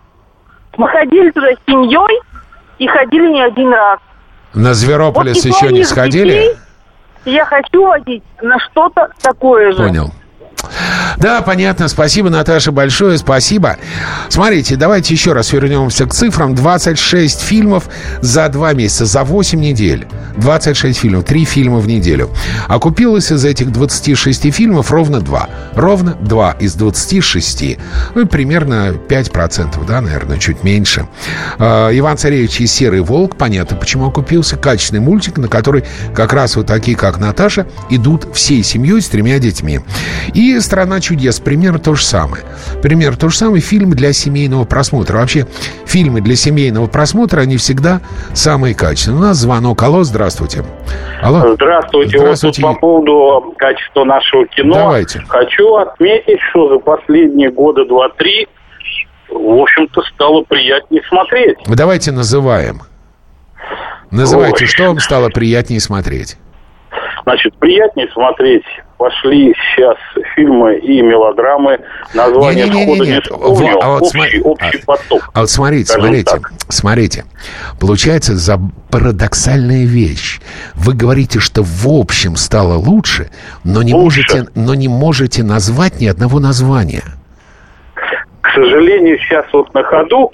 Мы 0.79 0.89
ходили 0.89 1.31
туда 1.31 1.49
с 1.49 1.71
семьей 1.71 2.23
и 2.79 2.87
ходили 2.87 3.29
не 3.29 3.43
один 3.43 3.71
раз. 3.75 3.99
На 4.55 4.73
Зверополис 4.73 5.45
Вот 5.45 5.55
еще 5.55 5.73
не 5.73 5.85
сходили? 5.85 6.33
детей 6.33 6.57
Я 7.27 7.45
хочу 7.45 7.87
водить 7.87 8.23
на 8.41 8.59
что-то 8.61 9.11
такое 9.21 9.73
же. 9.73 9.77
Понял. 9.77 10.11
Да, 11.19 11.43
понятно. 11.43 11.89
Спасибо, 11.89 12.31
Наташа, 12.31 12.73
большое. 12.73 13.19
Спасибо. 13.19 13.77
Смотрите, 14.29 14.77
давайте 14.77 15.15
еще 15.15 15.33
раз 15.33 15.53
вернемся 15.53 16.07
к 16.07 16.15
цифрам. 16.15 16.55
26 16.55 17.41
фильмов 17.41 17.89
за 18.21 18.49
два 18.49 18.73
месяца, 18.73 19.07
за 19.07 19.25
8 19.25 19.61
недель. 19.61 20.07
26 20.37 20.99
фильмов, 20.99 21.25
3 21.25 21.45
фильма 21.45 21.79
в 21.79 21.87
неделю. 21.87 22.31
А 22.69 22.79
купилось 22.79 23.31
из 23.33 23.45
этих 23.45 23.73
26 23.73 24.53
фильмов 24.53 24.91
ровно 24.91 25.21
2. 25.21 25.49
Ровно 25.75 26.15
2 26.21 26.53
из 26.61 26.75
26. 26.75 27.79
Ну, 28.15 28.27
примерно 28.27 28.95
5%, 29.09 29.87
да, 29.87 30.01
наверное, 30.01 30.39
чуть 30.39 30.63
меньше. 30.63 31.07
А, 31.59 31.91
Иван 31.93 32.17
Царевич 32.17 32.61
и 32.61 32.67
Серый 32.67 33.01
Волк, 33.01 33.37
понятно, 33.37 33.77
почему 33.77 34.07
окупился. 34.07 34.57
Качественный 34.57 35.01
мультик, 35.01 35.39
на 35.39 35.49
который 35.49 35.85
как 36.15 36.33
раз 36.33 36.57
вот 36.57 36.67
такие, 36.67 36.97
как 36.97 37.19
Наташа, 37.19 37.67
идут 37.89 38.29
всей 38.35 38.63
семьей 38.63 39.01
с 39.01 39.09
тремя 39.09 39.39
детьми. 39.39 39.81
И 40.35 40.60
«Страна 40.61 41.01
чудес». 41.01 41.41
Пример 41.41 41.79
то 41.79 41.95
же 41.95 42.05
самое. 42.05 42.43
Пример 42.83 43.17
то 43.17 43.29
же 43.29 43.37
самое. 43.37 43.61
Фильм 43.61 43.91
для 43.91 44.13
семейного 44.13 44.65
просмотра. 44.65 45.19
Вообще, 45.19 45.47
фильмы 45.87 46.21
для 46.21 46.37
семейного 46.37 46.87
просмотра, 46.87 47.41
они 47.41 47.57
всегда 47.57 48.01
самые 48.35 48.75
качественные. 48.75 49.19
У 49.19 49.23
нас 49.23 49.37
звонок. 49.37 49.83
Алло, 49.83 50.03
здравствуйте. 50.05 50.65
Алло. 51.23 51.55
Здравствуйте. 51.55 52.19
Здравствуйте. 52.19 52.63
Вот 52.63 52.73
тут 52.73 52.75
по 52.75 52.81
поводу 52.81 53.55
качества 53.57 54.05
нашего 54.05 54.47
кино. 54.47 54.75
Давайте. 54.75 55.23
Хочу 55.29 55.77
отметить, 55.77 56.41
что 56.51 56.69
за 56.69 56.79
последние 56.79 57.51
года 57.51 57.85
два-три, 57.85 58.49
в 59.29 59.61
общем-то, 59.61 60.03
стало 60.15 60.43
приятнее 60.43 61.03
смотреть. 61.09 61.59
Давайте 61.67 62.13
называем. 62.13 62.83
Называйте, 64.11 64.65
Ой. 64.65 64.69
что 64.69 64.85
вам 64.85 64.99
стало 64.99 65.29
приятнее 65.29 65.81
смотреть? 65.81 66.37
Значит, 67.25 67.55
приятнее 67.57 68.09
смотреть 68.13 68.65
пошли 68.97 69.55
сейчас 69.55 69.97
фильмы 70.35 70.79
и 70.79 71.01
мелодрамы. 71.03 71.81
Название 72.15 72.69
не, 72.69 72.85
не, 72.85 72.87
не, 72.87 73.01
не, 73.01 73.07
не 73.13 73.21
вспомню. 73.21 73.79
А 73.81 73.89
вот 73.89 74.03
общий, 74.03 74.19
смотри, 74.19 74.43
общий 74.43 74.79
а, 74.79 74.87
поток. 74.87 75.31
А 75.33 75.41
вот 75.41 75.51
смотрите, 75.51 75.93
смотрите, 75.93 76.31
так. 76.31 76.53
смотрите. 76.69 77.25
Получается 77.79 78.37
за 78.37 78.59
парадоксальная 78.91 79.85
вещь. 79.85 80.41
Вы 80.75 80.95
говорите, 80.95 81.41
что 81.41 81.63
в 81.63 81.87
общем 81.89 82.37
стало 82.37 82.75
лучше, 82.75 83.31
но 83.65 83.83
не, 83.83 83.95
лучше. 83.95 84.21
Можете, 84.21 84.51
но 84.55 84.75
не 84.75 84.89
можете 84.89 85.43
назвать 85.43 86.01
ни 86.01 86.07
одного 86.07 86.39
названия. 86.39 87.03
К 88.41 88.55
сожалению, 88.55 89.19
сейчас 89.19 89.47
вот 89.53 89.73
на 89.75 89.83
ходу 89.83 90.33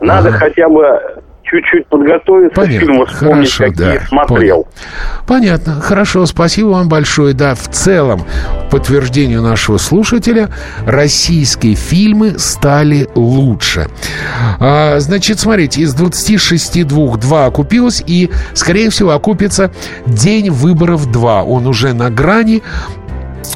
надо 0.00 0.28
ага. 0.28 0.38
хотя 0.38 0.68
бы 0.68 1.22
чуть-чуть 1.44 1.86
подготовиться 1.88 2.54
Понятно. 2.60 2.76
к 2.76 2.80
фильму, 2.80 3.06
вспомнить, 3.06 3.52
Хорошо, 3.52 3.64
какие 3.64 3.98
да. 3.98 4.06
смотрел. 4.06 4.36
Понял. 4.36 4.68
Понятно. 5.26 5.80
Хорошо, 5.80 6.26
спасибо 6.26 6.68
вам 6.68 6.88
большое. 6.88 7.34
Да, 7.34 7.54
в 7.54 7.68
целом, 7.70 8.22
подтверждению 8.70 9.42
нашего 9.42 9.78
слушателя, 9.78 10.48
российские 10.86 11.74
фильмы 11.74 12.38
стали 12.38 13.08
лучше. 13.14 13.88
А, 14.60 14.98
значит, 15.00 15.38
смотрите, 15.40 15.82
из 15.82 15.94
26 15.94 16.86
двух 16.86 17.18
2 17.18 17.46
окупилось, 17.46 18.02
и, 18.06 18.30
скорее 18.54 18.90
всего, 18.90 19.10
окупится 19.10 19.70
«День 20.06 20.50
выборов 20.50 21.08
2». 21.08 21.44
Он 21.44 21.66
уже 21.66 21.92
на 21.92 22.10
грани, 22.10 22.62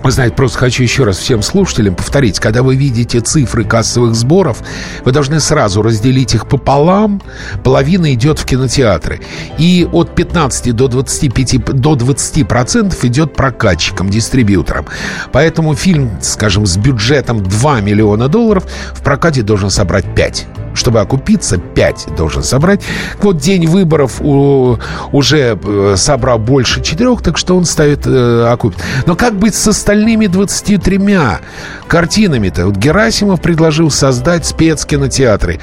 вы 0.03 0.11
знаете, 0.11 0.35
просто 0.35 0.59
хочу 0.59 0.83
еще 0.83 1.05
раз 1.05 1.19
всем 1.19 1.43
слушателям 1.43 1.95
повторить. 1.95 2.39
Когда 2.39 2.63
вы 2.63 2.77
видите 2.77 3.21
цифры 3.21 3.65
кассовых 3.65 4.15
сборов, 4.15 4.63
вы 5.05 5.13
должны 5.13 5.41
сразу 5.41 5.83
разделить 5.83 6.35
их 6.35 6.47
пополам. 6.47 7.21
Половина 7.65 8.13
идет 8.15 8.39
в 8.39 8.45
кинотеатры. 8.45 9.21
И 9.59 9.89
от 9.91 10.15
15 10.15 10.75
до 10.75 10.89
25 10.89 11.81
до 11.81 11.95
20 11.95 12.47
процентов 12.47 13.05
идет 13.05 13.35
прокатчикам, 13.35 14.11
дистрибьюторам. 14.11 14.87
Поэтому 15.33 15.75
фильм, 15.75 16.11
скажем, 16.21 16.67
с 16.67 16.77
бюджетом 16.77 17.43
2 17.43 17.81
миллиона 17.81 18.29
долларов 18.29 18.65
в 18.95 19.03
прокате 19.03 19.43
должен 19.43 19.71
собрать 19.71 20.15
5 20.15 20.47
чтобы 20.79 21.01
окупиться, 21.01 21.59
5 21.59 22.09
должен 22.17 22.43
собрать. 22.43 22.81
Вот 23.21 23.37
день 23.37 23.67
выборов 23.67 24.21
у, 24.21 24.79
уже 25.13 25.59
э, 25.63 25.95
собрал 25.97 26.39
больше 26.39 26.83
4, 26.83 27.17
так 27.17 27.37
что 27.37 27.57
он 27.57 27.65
ставит 27.65 28.07
э, 28.07 28.47
окупит. 28.47 28.79
Но 29.07 29.17
как 29.17 29.35
быть 29.35 29.55
с 29.55 29.69
остальными 29.69 30.27
23 30.27 31.19
картинами-то? 31.87 32.67
Вот 32.67 32.77
Герасимов 32.77 33.41
предложил 33.41 33.91
создать 33.91 34.47
спецкинотеатры. 34.47 35.61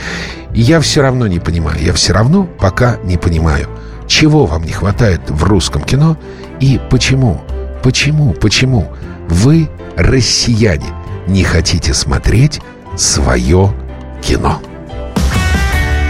И 0.53 0.61
я 0.61 0.79
все 0.79 1.01
равно 1.01 1.27
не 1.27 1.39
понимаю. 1.39 1.77
Я 1.81 1.93
все 1.93 2.13
равно 2.13 2.47
пока 2.59 2.97
не 3.03 3.17
понимаю, 3.17 3.67
чего 4.07 4.45
вам 4.45 4.63
не 4.63 4.71
хватает 4.71 5.21
в 5.29 5.43
русском 5.43 5.81
кино 5.81 6.17
и 6.59 6.79
почему, 6.89 7.41
почему, 7.83 8.33
почему 8.33 8.91
вы, 9.27 9.69
россияне, 9.97 10.87
не 11.27 11.43
хотите 11.43 11.93
смотреть 11.93 12.61
свое 12.95 13.73
кино. 14.21 14.61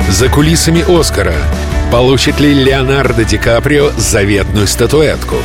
За 0.10 0.30
кулисами 0.30 0.84
Оскара. 0.88 1.34
Получит 1.92 2.40
ли 2.40 2.54
Леонардо 2.54 3.24
Ди 3.24 3.38
Каприо 3.38 3.92
заветную 3.98 4.68
статуэтку? 4.68 5.36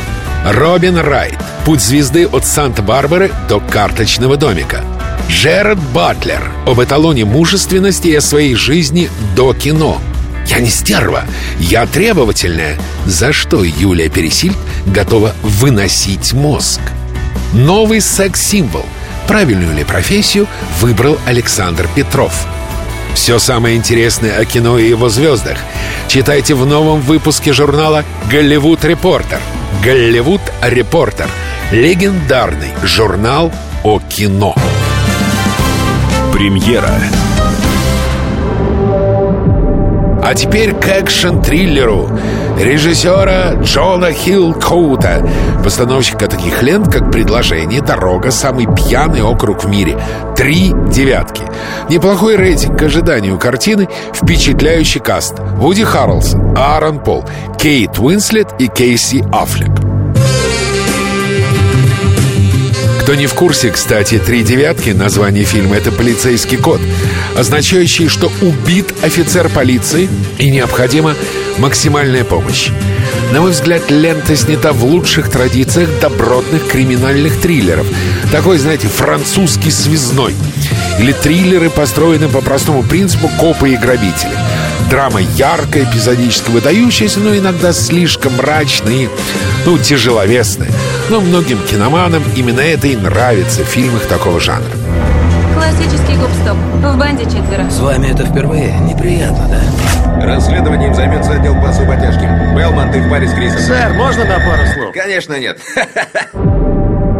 Робин 0.45 0.97
Райт. 0.97 1.37
Путь 1.65 1.81
звезды 1.81 2.27
от 2.27 2.45
Санта-Барбары 2.45 3.31
до 3.49 3.59
карточного 3.59 4.37
домика. 4.37 4.81
Джеред 5.27 5.79
Батлер. 5.93 6.51
Об 6.65 6.81
эталоне 6.81 7.25
мужественности 7.25 8.09
и 8.09 8.15
о 8.15 8.21
своей 8.21 8.55
жизни 8.55 9.09
до 9.35 9.53
кино. 9.53 9.99
Я 10.47 10.59
не 10.59 10.69
стерва, 10.69 11.23
я 11.59 11.85
требовательная. 11.85 12.77
За 13.05 13.33
что 13.33 13.63
Юлия 13.63 14.09
Пересиль 14.09 14.55
готова 14.85 15.33
выносить 15.41 16.33
мозг? 16.33 16.81
Новый 17.53 18.01
секс-символ. 18.01 18.85
Правильную 19.27 19.75
ли 19.75 19.83
профессию 19.83 20.47
выбрал 20.79 21.17
Александр 21.25 21.87
Петров? 21.95 22.45
Все 23.13 23.39
самое 23.39 23.75
интересное 23.75 24.37
о 24.37 24.45
кино 24.45 24.77
и 24.77 24.89
его 24.89 25.09
звездах 25.09 25.57
читайте 26.07 26.55
в 26.55 26.65
новом 26.65 27.01
выпуске 27.01 27.53
журнала 27.53 28.03
«Голливуд 28.29 28.83
Репортер». 28.85 29.39
«Голливуд 29.83 30.41
Репортер»— 30.61 31.29
легендарный 31.71 32.73
журнал 32.83 33.51
о 33.83 33.99
кино. 33.99 34.55
Премьера 36.33 36.91
а 40.23 40.35
теперь 40.35 40.73
к 40.73 40.87
экшн-триллеру 40.87 42.09
режиссера 42.63 43.53
Джона 43.61 44.11
Хилл 44.11 44.53
Коута, 44.53 45.27
постановщика 45.63 46.27
таких 46.27 46.61
лент, 46.63 46.91
как 46.91 47.11
«Предложение», 47.11 47.81
«Дорога», 47.81 48.31
«Самый 48.31 48.67
пьяный 48.67 49.21
округ 49.21 49.63
в 49.63 49.67
мире», 49.67 49.99
«Три 50.35 50.73
девятки». 50.89 51.43
Неплохой 51.89 52.35
рейтинг 52.35 52.79
к 52.79 52.83
ожиданию 52.83 53.37
картины, 53.37 53.89
впечатляющий 54.13 55.01
каст. 55.01 55.39
Вуди 55.39 55.83
Харрелсон, 55.83 56.57
Аарон 56.57 56.99
Пол, 56.99 57.25
Кейт 57.57 57.99
Уинслет 57.99 58.49
и 58.59 58.67
Кейси 58.67 59.25
Аффлек. 59.31 59.90
Кто 63.01 63.15
не 63.15 63.25
в 63.25 63.33
курсе, 63.33 63.71
кстати, 63.71 64.19
«Три 64.19 64.43
девятки»— 64.43 64.89
название 64.91 65.43
фильма— 65.43 65.75
это 65.77 65.91
полицейский 65.91 66.57
код, 66.57 66.79
означающий, 67.35 68.07
что 68.07 68.31
убит 68.41 68.93
офицер 69.01 69.49
полиции 69.49 70.07
и 70.37 70.51
необходима 70.51 71.15
максимальная 71.57 72.23
помощь. 72.23 72.69
На 73.31 73.41
мой 73.41 73.51
взгляд, 73.51 73.89
лента 73.89 74.35
снята 74.35 74.71
в 74.71 74.85
лучших 74.85 75.31
традициях 75.31 75.89
добротных 75.99 76.67
криминальных 76.67 77.41
триллеров. 77.41 77.87
Такой, 78.31 78.59
знаете, 78.59 78.87
французский 78.87 79.71
связной. 79.71 80.35
Или 80.99 81.11
триллеры, 81.11 81.71
построены 81.71 82.29
по 82.29 82.41
простому 82.41 82.83
принципу 82.83 83.31
«копы 83.39 83.71
и 83.71 83.77
грабители». 83.77 84.37
Драма 84.89 85.21
яркая, 85.21 85.83
эпизодически 85.83 86.51
выдающаяся, 86.51 87.19
но 87.19 87.35
иногда 87.35 87.71
слишком 87.73 88.35
мрачная 88.35 88.93
и, 88.93 89.09
ну, 89.65 89.77
тяжеловесная. 89.77 90.71
Но 91.09 91.21
многим 91.21 91.59
киноманам 91.63 92.23
именно 92.35 92.59
это 92.59 92.87
и 92.87 92.95
нравится 92.95 93.63
в 93.63 93.67
фильмах 93.67 94.05
такого 94.05 94.39
жанра. 94.39 94.71
Классический 95.55 96.15
гоп-стоп. 96.15 96.57
В 96.57 96.97
банде 96.97 97.23
четверо. 97.25 97.69
С 97.69 97.79
вами 97.79 98.07
это 98.11 98.25
впервые? 98.25 98.73
Неприятно, 98.79 99.47
да? 99.47 100.25
Расследованием 100.25 100.93
займется 100.93 101.33
отдел 101.33 101.55
по 101.55 101.69
особо 101.69 101.95
тяжким. 101.95 102.55
Белман, 102.55 102.91
ты 102.91 103.01
в 103.01 103.09
паре 103.09 103.27
с 103.27 103.33
Крисом. 103.33 103.59
Сэр, 103.59 103.93
можно 103.93 104.25
на 104.25 104.35
пару 104.35 104.67
слов? 104.73 104.93
Конечно, 104.93 105.39
нет. 105.39 105.59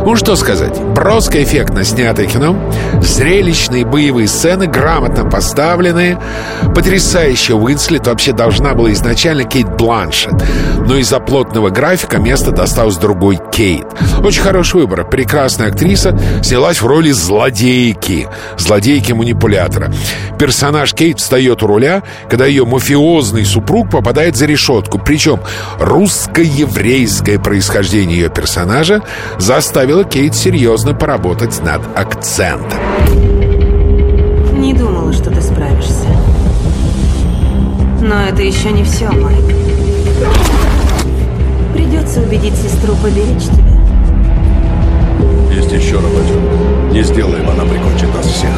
Ну, 0.04 0.16
что 0.16 0.36
сказать. 0.36 0.82
Броско 0.82 1.44
эффектно 1.44 1.84
снятое 1.84 2.26
кино, 2.26 2.56
зрелищные 3.02 3.86
боевые 3.86 4.28
сцены, 4.28 4.66
грамотно 4.66 5.30
поставленные. 5.30 6.20
Потрясающая 6.76 7.56
Уинслет 7.56 8.08
вообще 8.08 8.34
должна 8.34 8.74
была 8.74 8.92
изначально 8.94 9.44
Кейт 9.44 9.70
Бланшет. 9.78 10.34
Но 10.88 10.98
из-за 10.98 11.20
плотного 11.20 11.70
графика 11.70 12.18
место 12.18 12.52
досталось 12.52 12.98
другой 12.98 13.40
Кейт. 13.52 13.86
Очень 14.24 14.42
хороший 14.42 14.82
выбор. 14.82 15.08
Прекрасная 15.08 15.68
актриса 15.68 16.20
снялась 16.42 16.82
в 16.82 16.88
роли 16.88 17.12
злодейки. 17.12 18.28
Злодейки-манипулятора. 18.58 19.94
Персонаж 20.40 20.94
Кейт 20.94 21.20
встает 21.20 21.62
у 21.62 21.68
руля, 21.68 22.02
когда 22.28 22.48
ее 22.48 22.66
мафиозный 22.66 23.46
супруг 23.46 23.92
попадает 23.92 24.36
за 24.36 24.48
решетку. 24.48 24.98
Причем 24.98 25.42
русско-еврейское 25.80 27.38
происхождение 27.38 28.18
ее 28.18 28.30
персонажа 28.30 29.04
заставит 29.38 29.91
заставило 29.92 30.04
Кейт 30.06 30.36
серьезно 30.36 30.94
поработать 30.94 31.62
над 31.64 31.82
акцентом. 31.98 32.80
Не 34.54 34.74
думала, 34.74 35.12
что 35.12 35.30
ты 35.30 35.42
справишься. 35.42 36.08
Но 38.02 38.22
это 38.22 38.42
еще 38.42 38.72
не 38.72 38.86
все, 38.86 39.10
Майк. 39.10 39.54
Придется 41.74 42.22
убедить 42.22 42.56
сестру 42.56 42.96
поберечь 43.04 43.44
тебя. 43.44 43.82
Есть 45.54 45.72
еще 45.74 45.96
работа. 45.96 46.94
Не 46.94 47.04
сделаем, 47.04 47.50
она 47.50 47.64
прикончит 47.66 48.16
нас 48.16 48.26
всех. 48.28 48.50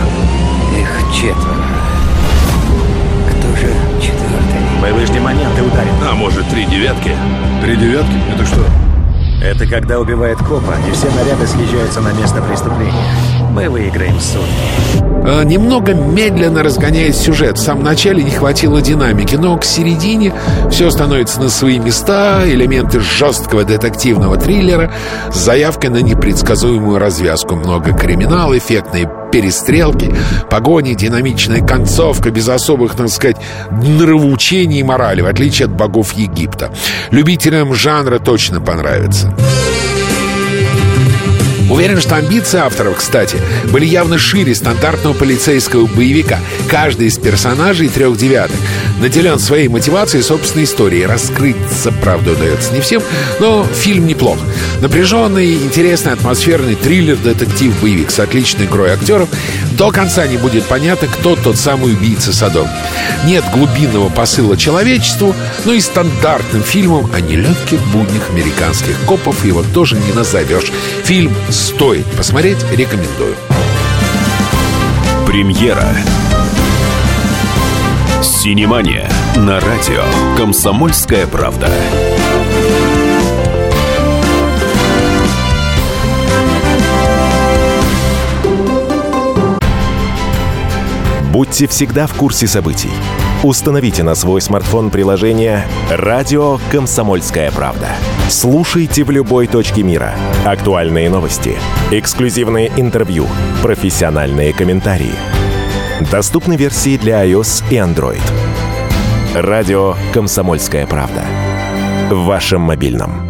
Их 0.79 1.13
четверо. 1.15 1.65
Кто 3.29 3.47
же 3.57 3.73
четвертый? 3.99 4.61
Мы 4.81 4.93
выждем 4.93 5.23
момент 5.23 5.57
и 5.57 5.61
ударим. 5.61 5.93
А 6.07 6.13
может, 6.13 6.47
три 6.49 6.65
девятки? 6.65 7.11
Три 7.63 7.75
девятки? 7.75 8.17
Это 8.35 8.45
что? 8.45 8.63
Это 9.43 9.67
когда 9.67 9.99
убивает 9.99 10.37
копа, 10.37 10.73
и 10.87 10.91
все 10.93 11.07
наряды 11.11 11.45
съезжаются 11.45 11.99
на 11.99 12.13
место 12.13 12.41
преступления. 12.41 13.03
Мы 13.51 13.67
выиграем 13.67 14.17
сотни. 14.17 15.03
Э, 15.25 15.43
немного 15.43 15.93
медленно 15.93 16.63
разгоняет 16.63 17.17
сюжет. 17.17 17.57
В 17.57 17.61
самом 17.61 17.83
начале 17.83 18.23
не 18.23 18.31
хватило 18.31 18.81
динамики, 18.81 19.35
но 19.35 19.57
к 19.57 19.65
середине 19.65 20.33
все 20.71 20.89
становится 20.91 21.41
на 21.41 21.49
свои 21.49 21.77
места, 21.77 22.43
элементы 22.45 23.01
жесткого 23.01 23.65
детективного 23.65 24.37
триллера 24.37 24.93
с 25.29 25.35
заявкой 25.35 25.89
на 25.89 26.01
непредсказуемую 26.01 26.97
развязку. 26.97 27.55
Много 27.55 27.91
криминала, 27.91 28.57
эффектные 28.57 29.09
перестрелки, 29.33 30.13
погони, 30.47 30.93
динамичная 30.93 31.65
концовка 31.65 32.29
без 32.29 32.47
особых, 32.47 32.95
так 32.95 33.09
сказать, 33.09 33.37
нравоучений 33.71 34.81
и 34.81 34.83
морали, 34.83 35.21
в 35.21 35.25
отличие 35.25 35.65
от 35.65 35.71
богов 35.71 36.13
Египта. 36.13 36.71
Любителям 37.09 37.73
жанра 37.73 38.19
точно 38.19 38.61
понравится. 38.61 39.35
Уверен, 41.73 41.99
что 41.99 42.17
амбиции 42.17 42.59
авторов, 42.59 42.97
кстати, 42.97 43.41
были 43.71 43.85
явно 43.85 44.19
шире 44.19 44.53
стандартного 44.53 45.15
полицейского 45.15 45.87
боевика. 45.87 46.39
Каждый 46.69 47.07
из 47.07 47.17
персонажей 47.17 47.87
трех 47.87 48.15
девятых 48.15 48.55
наделен 48.99 49.39
своей 49.39 49.69
мотивацией 49.69 50.23
собственной 50.23 50.65
историей. 50.65 51.07
Раскрыться, 51.07 51.91
правда, 51.91 52.33
удается 52.33 52.71
не 52.73 52.79
всем, 52.79 53.01
но 53.39 53.65
фильм 53.65 54.05
неплох. 54.05 54.37
Напряженный, 54.81 55.55
интересный, 55.55 56.13
атмосферный 56.13 56.75
триллер, 56.75 57.17
детектив, 57.17 57.73
боевик 57.81 58.11
с 58.11 58.19
отличной 58.19 58.65
игрой 58.65 58.91
актеров. 58.91 59.29
До 59.71 59.89
конца 59.89 60.27
не 60.27 60.37
будет 60.37 60.65
понятно, 60.65 61.07
кто 61.07 61.35
тот 61.35 61.57
самый 61.57 61.93
убийца 61.93 62.31
Садом. 62.33 62.67
Нет 63.25 63.43
глубинного 63.51 64.09
посыла 64.09 64.57
человечеству, 64.57 65.35
но 65.65 65.73
и 65.73 65.79
стандартным 65.79 66.61
фильмом 66.61 67.09
о 67.15 67.19
нелегких 67.19 67.81
буднях 67.87 68.29
американских 68.29 68.95
копов 69.07 69.43
его 69.43 69.63
тоже 69.73 69.95
не 69.95 70.13
назовешь. 70.13 70.71
Фильм 71.03 71.33
стоит 71.63 72.05
посмотреть, 72.17 72.57
рекомендую. 72.73 73.35
Премьера. 75.25 75.87
Синемания 78.21 79.09
на 79.37 79.61
радио 79.61 80.03
«Комсомольская 80.35 81.25
правда». 81.25 81.71
Будьте 91.31 91.67
всегда 91.67 92.07
в 92.07 92.13
курсе 92.15 92.45
событий. 92.45 92.91
Установите 93.41 94.03
на 94.03 94.15
свой 94.15 94.41
смартфон 94.41 94.89
приложение 94.89 95.65
«Радио 95.89 96.59
Комсомольская 96.71 97.51
правда». 97.51 97.87
Слушайте 98.33 99.03
в 99.03 99.11
любой 99.11 99.45
точке 99.45 99.83
мира. 99.83 100.15
Актуальные 100.43 101.07
новости, 101.07 101.55
эксклюзивные 101.91 102.71
интервью, 102.77 103.27
профессиональные 103.61 104.53
комментарии. 104.53 105.13
Доступны 106.11 106.55
версии 106.55 106.97
для 106.97 107.23
iOS 107.27 107.63
и 107.69 107.75
Android. 107.75 108.21
«Радио 109.35 109.93
Комсомольская 110.13 110.87
правда». 110.87 111.23
В 112.09 112.25
вашем 112.25 112.61
мобильном. 112.61 113.21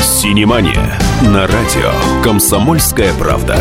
Синемания 0.00 0.96
на 1.22 1.48
радио 1.48 1.90
«Комсомольская 2.22 3.12
правда». 3.14 3.58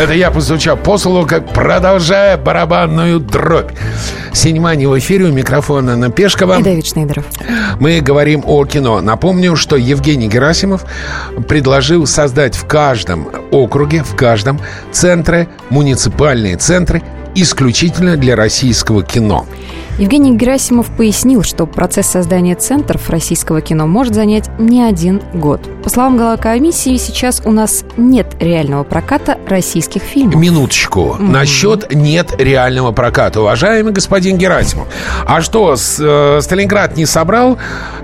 Это 0.00 0.14
я 0.14 0.30
постучал 0.30 0.78
по 0.78 0.96
столу, 0.96 1.26
как 1.26 1.52
продолжая 1.52 2.38
барабанную 2.38 3.20
дробь. 3.20 3.70
Синемания 4.32 4.88
в 4.88 4.98
эфире, 4.98 5.26
у 5.26 5.30
микрофона 5.30 5.94
на 5.94 6.10
Пешкова. 6.10 6.58
И 6.58 6.62
Давид 6.62 6.86
Шнейдеров. 6.86 7.26
Мы 7.80 8.00
говорим 8.00 8.42
о 8.46 8.64
кино. 8.64 9.02
Напомню, 9.02 9.56
что 9.56 9.76
Евгений 9.76 10.26
Герасимов 10.26 10.86
предложил 11.46 12.06
создать 12.06 12.56
в 12.56 12.66
каждом 12.66 13.28
округе, 13.50 14.02
в 14.02 14.16
каждом 14.16 14.58
центре, 14.90 15.48
муниципальные 15.68 16.56
центры 16.56 17.02
исключительно 17.34 18.16
для 18.16 18.36
российского 18.36 19.02
кино. 19.02 19.44
Евгений 20.00 20.34
Герасимов 20.34 20.86
пояснил, 20.96 21.42
что 21.42 21.66
процесс 21.66 22.06
создания 22.06 22.54
центров 22.54 23.10
российского 23.10 23.60
кино 23.60 23.86
может 23.86 24.14
занять 24.14 24.48
не 24.58 24.82
один 24.82 25.20
год. 25.34 25.60
По 25.84 25.90
словам 25.90 26.16
главы 26.16 26.38
комиссии, 26.38 26.96
сейчас 26.96 27.42
у 27.44 27.52
нас 27.52 27.84
нет 27.98 28.34
реального 28.40 28.82
проката 28.82 29.36
российских 29.46 30.00
фильмов. 30.00 30.36
Минуточку. 30.36 31.18
Mm-hmm. 31.18 31.30
Насчет 31.30 31.94
нет 31.94 32.34
реального 32.38 32.92
проката. 32.92 33.42
Уважаемый 33.42 33.92
господин 33.92 34.38
Герасимов, 34.38 34.88
а 35.26 35.42
что, 35.42 35.76
с, 35.76 35.98
э, 36.00 36.40
Сталинград 36.40 36.96
не 36.96 37.04
собрал 37.04 37.58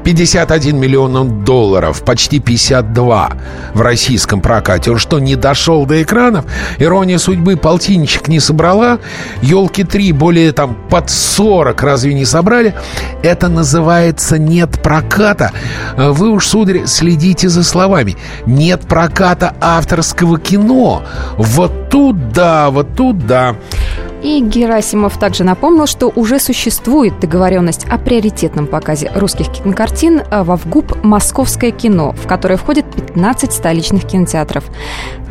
51 0.05 0.79
миллион 0.79 1.45
долларов, 1.45 2.03
почти 2.05 2.41
52 2.41 3.33
в 3.73 3.81
российском 3.81 4.43
прокате? 4.43 4.91
Он 4.91 4.99
что, 4.99 5.19
не 5.19 5.35
дошел 5.35 5.87
до 5.87 6.03
экранов? 6.03 6.45
Ирония 6.79 7.17
судьбы 7.17 7.57
полтинничек 7.57 8.29
не 8.29 8.39
собрала? 8.39 8.99
Елки 9.41 9.83
3 9.83 10.13
более 10.13 10.53
там 10.53 10.77
под 10.91 11.09
40 11.09 11.86
разве 11.87 12.13
не 12.13 12.27
собрали? 12.27 12.75
Это 13.23 13.49
называется 13.49 14.39
«нет 14.39 14.83
проката». 14.83 15.53
Вы 15.97 16.31
уж, 16.31 16.47
сударь, 16.47 16.87
следите 16.87 17.49
за 17.49 17.65
словами. 17.65 18.17
Нет 18.45 18.83
проката 18.83 19.55
авторского 19.61 20.39
кино. 20.39 21.03
Вот 21.39 21.89
тут 21.89 22.33
да, 22.33 22.71
вот 22.71 22.95
тут 22.95 23.27
да. 23.27 23.57
И 24.23 24.41
Герасимов 24.41 25.19
также 25.19 25.45
напомнил, 25.45 25.87
что 25.87 26.13
уже 26.15 26.41
существует 26.41 27.21
договоренность 27.21 27.87
о 27.89 27.97
приоритетном 27.97 28.67
показе 28.67 29.11
русских 29.15 29.53
кинокартин 29.53 30.23
во 30.31 30.57
ВГУП 30.57 31.05
«Московское 31.05 31.71
кино», 31.71 32.13
в 32.13 32.27
которое 32.27 32.57
входит 32.57 32.87
15 32.93 33.53
столичных 33.53 34.05
кинотеатров. 34.05 34.65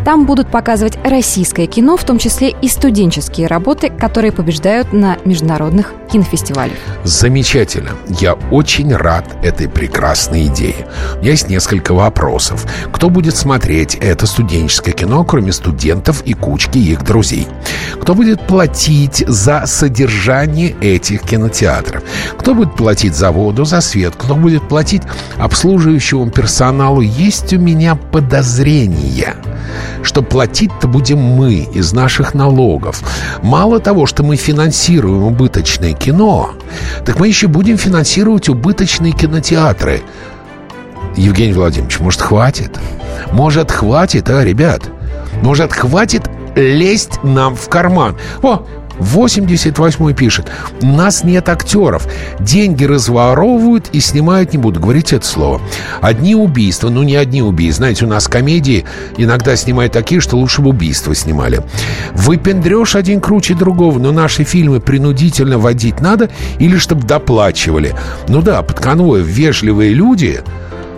Там 0.06 0.28
будут 0.28 0.52
показывать 0.52 1.00
российское 1.04 1.66
кино, 1.66 1.98
в 1.98 2.04
том 2.04 2.20
числе 2.20 2.52
и 2.62 2.68
студенческие 2.68 3.48
работы, 3.48 3.90
которые 3.90 4.32
побеждают 4.32 4.94
на 4.94 5.18
международных 5.26 5.94
кинофестивалях. 6.12 6.78
Замечательно. 7.04 7.90
Я 8.20 8.34
очень 8.52 8.96
рад 8.96 9.26
этой 9.44 9.68
прекрасной 9.68 10.46
идее. 10.46 10.88
Есть 11.24 11.50
несколько 11.50 11.96
вопросов. 11.96 12.68
Кто 12.94 13.10
будет 13.10 13.36
смотреть 13.36 13.96
это 13.96 14.28
студенческое 14.28 14.94
кино, 14.94 15.24
кроме 15.24 15.52
студентов 15.52 16.22
и 16.24 16.36
кучки 16.36 16.78
их 16.78 17.04
друзей? 17.04 17.48
Кто 18.00 18.14
будет 18.14 18.46
платить 18.46 19.24
за 19.28 19.66
содержание 19.66 20.76
этих 20.82 21.22
кинотеатров? 21.24 22.04
Кто 22.38 22.54
будет 22.54 22.76
платить 22.76 23.16
за 23.16 23.32
воду, 23.32 23.66
за 23.66 23.82
свет? 23.82 24.14
Кто 24.16 24.36
будет 24.36 24.68
платить 24.68 25.02
обслуживающему 25.38 26.30
персоналу? 26.30 27.02
Есть 27.02 27.54
у 27.54 27.58
меня 27.58 27.96
подозрения 27.96 29.36
что 30.04 30.22
платить-то 30.22 30.88
будем 30.88 31.20
мы 31.20 31.68
из 31.74 31.94
наших 31.94 32.34
налогов. 32.34 33.02
Мало 33.42 33.80
того, 33.80 34.06
что 34.06 34.24
мы 34.24 34.36
финансируем 34.36 35.24
убыточное 35.24 35.94
кино, 35.94 36.52
так 37.06 37.20
мы 37.20 37.28
еще 37.28 37.48
будем 37.48 37.78
финансировать 37.78 38.50
убыточные 38.50 39.14
кинотеатры. 39.14 40.02
Евгений 41.16 41.54
Владимирович, 41.54 42.00
может, 42.00 42.22
хватит? 42.22 42.78
Может, 43.32 43.72
хватит, 43.72 44.30
а, 44.30 44.44
ребят? 44.44 44.82
Может, 45.42 45.74
хватит 45.74 46.30
лезть 46.56 47.24
нам 47.24 47.56
в 47.56 47.70
карман? 47.70 48.18
О, 48.42 48.66
88 49.00 50.14
пишет. 50.14 50.52
У 50.82 50.88
нас 50.88 51.24
нет 51.24 51.50
актеров. 51.50 52.08
Деньги 52.40 52.84
разворовывают 52.86 53.90
и 53.92 54.00
снимают 54.00 54.54
не 54.54 54.58
будут. 54.58 54.82
Говорите 54.82 55.18
это 55.18 55.26
слово. 55.26 55.62
Одни 56.02 56.36
убийства. 56.36 56.90
Ну, 56.90 57.04
не 57.04 57.16
одни 57.16 57.42
убийства. 57.42 57.78
Знаете, 57.86 58.06
у 58.06 58.08
нас 58.08 58.28
комедии 58.28 58.86
иногда 59.18 59.56
снимают 59.56 59.94
такие, 59.94 60.22
что 60.22 60.38
лучше 60.38 60.62
бы 60.62 60.70
убийства 60.70 61.14
снимали. 61.16 61.62
Выпендрешь 62.14 62.96
один 62.96 63.22
круче 63.22 63.54
другого. 63.54 64.00
Но 64.00 64.12
наши 64.12 64.44
фильмы 64.44 64.80
принудительно 64.80 65.58
водить 65.58 66.02
надо 66.02 66.30
или 66.60 66.78
чтобы 66.78 67.04
доплачивали. 67.04 67.96
Ну 68.28 68.42
да, 68.42 68.62
под 68.62 68.80
конвоем 68.80 69.26
вежливые 69.26 69.94
люди 69.94 70.42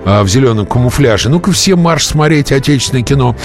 а, 0.09 0.23
в 0.23 0.29
зеленом 0.29 0.65
камуфляже. 0.65 1.27
Ну-ка 1.27 1.51
все 1.51 1.75
марш 1.75 2.05
смотреть 2.05 2.53
отечественное 2.53 3.03
кино. 3.03 3.35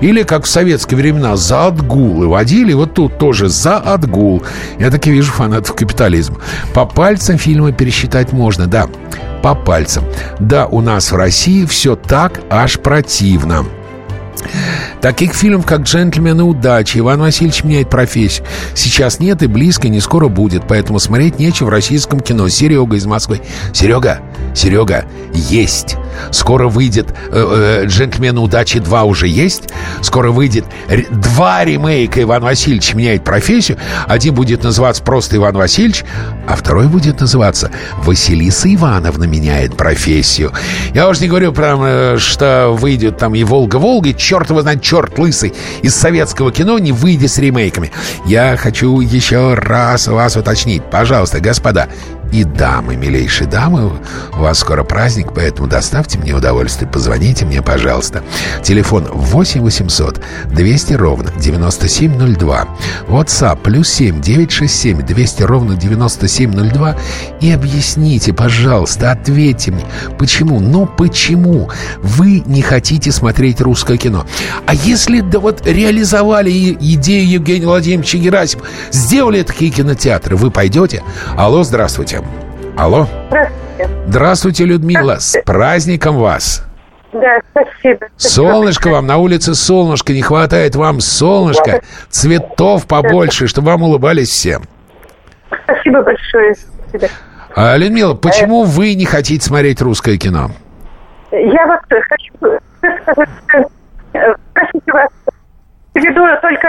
Или, 0.00 0.22
как 0.22 0.44
в 0.44 0.48
советские 0.48 0.96
времена, 0.96 1.34
за 1.34 1.66
отгулы 1.66 2.28
водили. 2.28 2.72
Вот 2.74 2.94
тут 2.94 3.18
тоже 3.18 3.48
за 3.48 3.78
отгул. 3.78 4.40
Я 4.78 4.92
таки 4.92 5.10
вижу 5.10 5.32
фанатов 5.32 5.74
капитализма. 5.74 6.36
По 6.74 6.86
пальцам 6.86 7.38
фильмы 7.38 7.72
пересчитать 7.72 8.32
можно, 8.32 8.68
да. 8.68 8.86
По 9.42 9.56
пальцам. 9.56 10.04
Да, 10.38 10.66
у 10.66 10.80
нас 10.80 11.10
в 11.10 11.16
России 11.16 11.66
все 11.66 11.96
так 11.96 12.40
аж 12.50 12.78
противно. 12.78 13.64
Таких 15.00 15.34
фильмов, 15.34 15.66
как 15.66 15.82
«Джентльмены 15.82 16.44
удачи», 16.44 16.98
«Иван 16.98 17.20
Васильевич 17.20 17.64
меняет 17.64 17.90
профессию» 17.90 18.46
сейчас 18.74 19.20
нет 19.20 19.42
и 19.42 19.46
близко 19.46 19.88
не 19.88 20.00
скоро 20.00 20.28
будет, 20.28 20.64
поэтому 20.68 20.98
смотреть 20.98 21.38
нечего 21.38 21.66
в 21.66 21.70
российском 21.70 22.20
кино. 22.20 22.48
Серега 22.48 22.96
из 22.96 23.06
Москвы. 23.06 23.40
Серега, 23.72 24.20
Серега, 24.54 25.04
есть. 25.32 25.96
Скоро 26.30 26.68
выйдет 26.68 27.14
э, 27.30 27.82
э, 27.84 27.86
«Джентльмены 27.86 28.40
удачи 28.40 28.78
2» 28.78 29.04
уже 29.04 29.28
есть. 29.28 29.64
Скоро 30.02 30.30
выйдет 30.30 30.64
два 31.10 31.64
ремейка 31.64 32.22
«Иван 32.22 32.42
Васильевич 32.42 32.94
меняет 32.94 33.24
профессию». 33.24 33.78
Один 34.06 34.34
будет 34.34 34.62
называться 34.62 35.02
просто 35.02 35.36
«Иван 35.36 35.56
Васильевич», 35.56 36.04
а 36.46 36.56
второй 36.56 36.86
будет 36.86 37.20
называться 37.20 37.70
«Василиса 38.04 38.72
Ивановна 38.72 39.24
меняет 39.24 39.76
профессию». 39.76 40.52
Я 40.94 41.08
уже 41.08 41.22
не 41.22 41.28
говорю 41.28 41.52
про, 41.52 41.76
э, 41.80 42.16
что 42.18 42.76
выйдет 42.78 43.18
там 43.18 43.34
и 43.34 43.42
«Волга-Волга», 43.42 44.12
черт 44.22 44.50
его 44.50 44.62
знает, 44.62 44.82
черт 44.82 45.18
лысый, 45.18 45.52
из 45.82 45.94
советского 45.94 46.52
кино 46.52 46.78
не 46.78 46.92
выйдет 46.92 47.30
с 47.30 47.38
ремейками. 47.38 47.90
Я 48.24 48.56
хочу 48.56 49.00
еще 49.00 49.54
раз 49.54 50.06
вас 50.06 50.36
уточнить. 50.36 50.82
Пожалуйста, 50.90 51.40
господа, 51.40 51.88
и 52.32 52.44
дамы, 52.44 52.96
милейшие 52.96 53.46
дамы. 53.46 53.92
У 54.34 54.40
вас 54.40 54.58
скоро 54.58 54.82
праздник, 54.82 55.32
поэтому 55.34 55.68
доставьте 55.68 56.18
мне 56.18 56.34
удовольствие. 56.34 56.90
Позвоните 56.90 57.44
мне, 57.44 57.62
пожалуйста. 57.62 58.22
Телефон 58.62 59.06
8 59.12 59.60
800 59.60 60.20
200 60.46 60.94
ровно 60.94 61.30
9702. 61.38 62.68
WhatsApp 63.08 63.60
плюс 63.62 63.88
7 63.90 64.20
967 64.20 65.02
200 65.02 65.42
ровно 65.42 65.76
9702. 65.76 66.96
И 67.40 67.50
объясните, 67.50 68.32
пожалуйста, 68.32 69.12
ответьте 69.12 69.70
мне, 69.70 69.84
почему, 70.18 70.58
ну 70.58 70.86
почему 70.86 71.70
вы 72.02 72.42
не 72.46 72.62
хотите 72.62 73.12
смотреть 73.12 73.60
русское 73.60 73.98
кино? 73.98 74.26
А 74.66 74.74
если 74.74 75.20
да 75.20 75.38
вот 75.38 75.66
реализовали 75.66 76.50
идею 76.50 77.28
Евгения 77.28 77.66
Владимировича 77.66 78.18
Герасимова, 78.18 78.66
сделали 78.90 79.42
такие 79.42 79.70
кинотеатры, 79.70 80.36
вы 80.36 80.50
пойдете? 80.50 81.02
Алло, 81.36 81.62
здравствуйте. 81.62 82.21
Алло. 82.76 83.06
Здравствуйте. 83.28 83.90
Здравствуйте, 84.06 84.64
Людмила. 84.64 85.16
С 85.18 85.40
праздником 85.44 86.16
вас. 86.16 86.64
Да, 87.12 87.38
спасибо. 87.50 88.06
Солнышко 88.16 88.88
вам, 88.88 89.06
на 89.06 89.18
улице 89.18 89.54
солнышко, 89.54 90.12
не 90.12 90.22
хватает 90.22 90.74
вам 90.76 91.00
солнышка, 91.00 91.82
цветов 92.08 92.86
побольше, 92.86 93.46
чтобы 93.46 93.68
вам 93.68 93.82
улыбались 93.82 94.30
всем. 94.30 94.62
Спасибо 95.64 96.02
большое. 96.02 96.54
А, 97.54 97.76
Людмила, 97.76 98.14
почему 98.14 98.64
вы 98.64 98.94
не 98.94 99.04
хотите 99.04 99.44
смотреть 99.44 99.82
русское 99.82 100.16
кино? 100.16 100.50
Я 101.30 101.66
вот 101.66 101.80
хочу 101.88 102.58
э, 104.14 104.34
простите 104.54 104.92
вас, 104.92 105.08
виду 105.96 106.22
только 106.40 106.68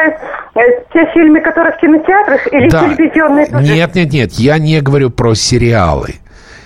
э, 0.55 0.59
те 0.93 1.05
фильмы, 1.13 1.39
которые 1.41 1.73
в 1.73 1.77
кинотеатрах 1.77 2.51
или 2.51 2.69
да. 2.69 2.89
телевизионные? 2.89 3.45
Тоже? 3.47 3.63
Нет, 3.63 3.95
нет, 3.95 4.11
нет, 4.11 4.31
я 4.33 4.57
не 4.57 4.81
говорю 4.81 5.09
про 5.09 5.33
сериалы. 5.33 6.15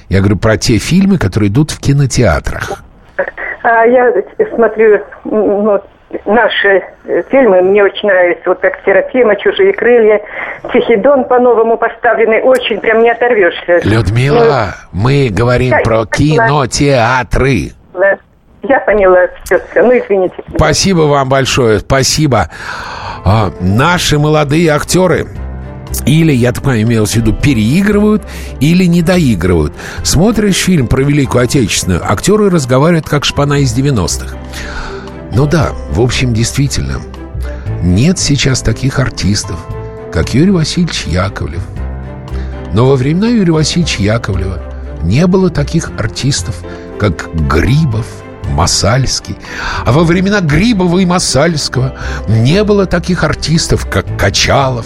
Я 0.10 0.20
говорю 0.20 0.38
про 0.38 0.58
те 0.58 0.78
фильмы, 0.78 1.18
которые 1.18 1.50
идут 1.50 1.72
в 1.72 1.80
кинотеатрах. 1.80 2.84
А 3.64 3.86
я 3.86 4.14
смотрю 4.56 5.02
ну, 5.26 5.82
наши 6.26 6.84
э, 7.06 7.24
фильмы, 7.30 7.62
мне 7.62 7.84
очень 7.84 8.08
нравятся, 8.08 8.50
вот 8.50 8.60
как 8.60 8.80
«Серафима», 8.86 9.36
«Чужие 9.36 9.74
крылья», 9.74 10.22
«Тихий 10.72 10.96
дон» 10.96 11.26
по-новому 11.26 11.78
поставленный, 11.78 12.42
очень 12.42 12.80
прям 12.80 13.02
не 13.02 13.10
оторвешься. 13.10 13.82
Людмила, 13.84 14.76
ну, 14.94 15.02
мы 15.04 15.30
говорим 15.30 15.72
да, 15.72 15.80
про 15.84 16.06
кинотеатры. 16.06 17.72
Да. 17.94 18.18
Я 18.68 18.80
поняла 18.82 19.28
все, 19.44 19.62
все. 19.72 19.82
Ну, 19.82 19.92
извините. 19.98 20.36
Спасибо 20.56 21.02
вам 21.02 21.30
большое, 21.30 21.80
спасибо. 21.80 22.50
А, 23.24 23.52
наши 23.60 24.20
молодые 24.20 24.70
актеры 24.70 25.28
или, 26.06 26.34
я 26.34 26.52
так 26.52 26.64
понимаю, 26.64 26.84
имелось 26.84 27.12
в 27.12 27.16
виду, 27.16 27.34
переигрывают 27.34 28.24
или 28.60 28.86
не 28.86 29.02
доигрывают. 29.02 29.74
Смотришь 30.04 30.58
фильм 30.58 30.88
про 30.88 31.02
Великую 31.02 31.44
Отечественную, 31.44 32.02
актеры 32.04 32.50
разговаривают 32.50 33.08
как 33.08 33.26
шпана 33.26 33.62
из 33.62 33.78
90-х. 33.78 34.36
Ну 35.34 35.46
да, 35.46 35.72
в 35.92 36.02
общем, 36.02 36.34
действительно, 36.34 37.00
нет 37.82 38.20
сейчас 38.20 38.62
таких 38.62 39.00
артистов, 39.00 39.58
как 40.12 40.34
Юрий 40.34 40.52
Васильевич 40.52 41.06
Яковлев. 41.06 41.66
Но 42.74 42.86
во 42.86 42.96
времена 42.96 43.28
Юрия 43.28 43.54
Васильевича 43.54 44.04
Яковлева 44.04 44.62
не 45.04 45.26
было 45.26 45.50
таких 45.50 45.92
артистов, 45.98 46.64
как 47.00 47.30
Грибов– 47.34 48.08
Масальский. 48.50 49.38
А 49.86 49.92
во 49.92 50.04
времена 50.04 50.42
Грибова 50.42 51.00
и 51.00 51.06
Масальского 51.06 51.96
не 52.28 52.64
было 52.64 52.86
таких 52.86 53.24
артистов, 53.24 53.88
как 53.90 54.06
Качалов, 54.18 54.86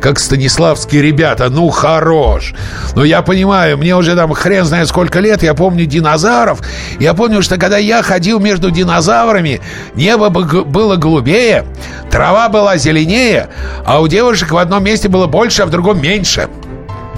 как 0.00 0.18
Станиславские 0.18 1.02
ребята. 1.02 1.48
Ну, 1.50 1.68
хорош. 1.70 2.54
Но 2.94 3.04
я 3.04 3.22
понимаю, 3.22 3.78
мне 3.78 3.96
уже 3.96 4.16
там 4.16 4.32
хрен 4.32 4.64
знает 4.64 4.88
сколько 4.88 5.20
лет, 5.20 5.42
я 5.42 5.54
помню 5.54 5.86
динозавров. 5.86 6.60
Я 6.98 7.14
помню, 7.14 7.42
что 7.42 7.56
когда 7.56 7.78
я 7.78 8.02
ходил 8.02 8.40
между 8.40 8.70
динозаврами, 8.70 9.60
небо 9.94 10.30
было 10.30 10.96
голубее, 10.96 11.64
трава 12.10 12.48
была 12.48 12.76
зеленее, 12.76 13.48
а 13.84 14.00
у 14.00 14.08
девушек 14.08 14.52
в 14.52 14.56
одном 14.56 14.84
месте 14.84 15.08
было 15.08 15.26
больше, 15.26 15.62
а 15.62 15.66
в 15.66 15.70
другом 15.70 16.00
меньше. 16.00 16.48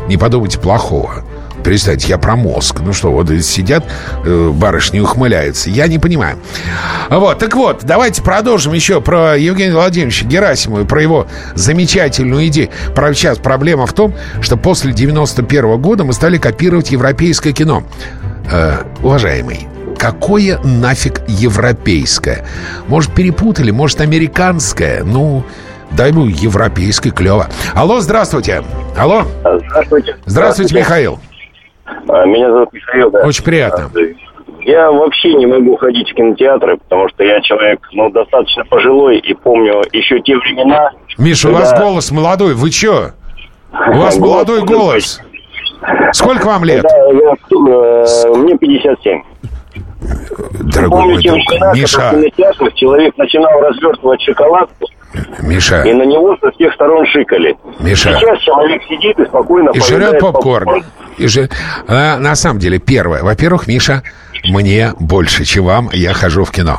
Не 0.09 0.17
подумайте 0.17 0.59
плохого. 0.59 1.25
Представьте, 1.63 2.09
я 2.09 2.19
про 2.19 2.37
мозг. 2.37 2.81
Ну 2.81 2.93
что, 2.93 3.13
вот 3.13 3.31
сидят 3.43 3.85
э, 4.25 4.51
барышни 4.53 5.01
ухмыляются. 5.01 5.71
Я 5.71 5.87
не 5.87 5.99
понимаю. 5.99 6.39
Вот, 7.09 7.39
так 7.39 7.55
вот, 7.55 7.85
давайте 7.85 8.23
продолжим 8.23 8.73
еще 8.73 9.01
про 9.01 9.37
Евгения 9.37 9.73
Владимировича 9.73 10.27
Герасимова 10.27 10.83
и 10.83 10.85
про 10.85 11.03
его 11.03 11.27
замечательную 11.55 12.47
идею. 12.49 12.71
Про, 12.95 13.15
сейчас 13.15 13.39
проблема 13.39 13.87
в 13.87 13.93
том, 13.93 14.15
что 14.41 14.57
после 14.57 14.93
91 14.93 15.65
-го 15.65 15.79
года 15.79 16.05
мы 16.05 16.13
стали 16.13 16.39
копировать 16.39 16.91
европейское 16.91 17.53
кино. 17.53 17.85
Э, 18.51 18.85
уважаемый, 19.03 19.69
какое 19.99 20.59
нафиг 20.65 21.23
европейское? 21.29 22.45
Может, 22.89 23.15
перепутали? 23.15 23.71
Может, 23.71 24.01
американское? 24.01 25.05
Ну, 25.05 25.45
дай 25.93 26.11
ему 26.11 26.27
европейское 26.27 27.13
клево. 27.13 27.49
Алло, 27.75 28.01
здравствуйте. 28.01 28.65
Алло. 28.97 29.25
Здравствуйте. 29.41 29.67
Здравствуйте, 29.71 30.17
здравствуйте. 30.27 30.75
Михаил. 30.75 31.21
А, 31.85 32.25
меня 32.27 32.51
зовут 32.51 32.73
Михаил, 32.73 33.11
да. 33.11 33.21
Очень 33.25 33.45
приятно. 33.45 33.91
А, 33.95 33.99
я 34.65 34.91
вообще 34.91 35.35
не 35.35 35.47
могу 35.47 35.77
ходить 35.77 36.11
в 36.11 36.15
кинотеатры, 36.15 36.77
потому 36.77 37.09
что 37.09 37.25
я 37.25 37.41
человек, 37.41 37.81
ну, 37.93 38.11
достаточно 38.11 38.65
пожилой 38.65 39.19
и 39.19 39.35
помню 39.35 39.83
еще 39.93 40.21
те 40.21 40.37
времена. 40.37 40.91
Миша, 41.19 41.49
когда... 41.49 41.59
у 41.59 41.63
вас 41.63 41.81
голос 41.81 42.11
молодой, 42.11 42.55
вы 42.55 42.71
чё? 42.71 43.11
У 43.73 43.99
вас 43.99 44.19
молодой 44.19 44.63
голос. 44.65 45.21
Сколько 46.13 46.47
вам 46.47 46.65
лет? 46.65 46.85
Э, 46.85 48.35
мне 48.37 48.57
57. 48.57 49.23
Дорогой 50.73 50.99
Помню, 51.01 51.15
мой 51.15 51.23
друг, 51.23 51.35
времена, 51.49 51.73
Миша... 51.75 52.13
Человек 52.75 53.17
начинал 53.17 53.61
развертывать 53.61 54.21
шоколадку, 54.23 54.87
Миша. 55.41 55.83
И 55.83 55.93
на 55.93 56.05
него 56.05 56.37
со 56.41 56.51
всех 56.53 56.73
сторон 56.75 57.07
шикали. 57.07 57.57
Миша. 57.81 58.19
Сейчас 58.19 58.39
человек 58.41 58.83
сидит 58.89 59.19
и 59.19 59.25
спокойно 59.27 59.71
И 59.75 59.81
жрет 59.81 60.19
попкорн. 60.21 60.67
попкорн. 60.67 60.85
И 61.19 61.27
же... 61.27 61.49
а, 61.87 62.19
на 62.19 62.35
самом 62.35 62.59
деле, 62.59 62.79
первое. 62.79 63.23
Во-первых, 63.23 63.67
Миша, 63.67 64.03
мне 64.45 64.93
больше, 64.99 65.45
чем 65.45 65.65
вам, 65.67 65.91
я 65.93 66.15
хожу 66.15 66.45
в 66.45 66.51
кино. 66.51 66.79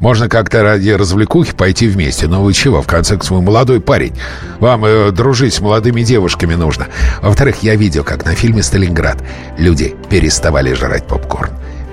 Можно 0.00 0.28
как-то 0.28 0.62
ради 0.62 0.90
развлекухи 0.90 1.54
пойти 1.54 1.86
вместе. 1.86 2.26
Но 2.26 2.42
вы 2.42 2.52
чего, 2.52 2.82
в 2.82 2.86
конце 2.86 3.14
концов, 3.14 3.38
вы 3.38 3.42
молодой 3.44 3.80
парень. 3.80 4.14
Вам 4.58 4.84
э, 4.84 5.10
дружить 5.12 5.54
с 5.54 5.60
молодыми 5.60 6.02
девушками 6.02 6.54
нужно. 6.54 6.86
Во-вторых, 7.20 7.62
я 7.62 7.76
видел, 7.76 8.02
как 8.02 8.24
на 8.24 8.34
фильме 8.34 8.62
«Сталинград» 8.62 9.22
люди 9.58 9.94
переставали 10.10 10.72
жрать 10.72 11.06
попкорн. 11.06 11.50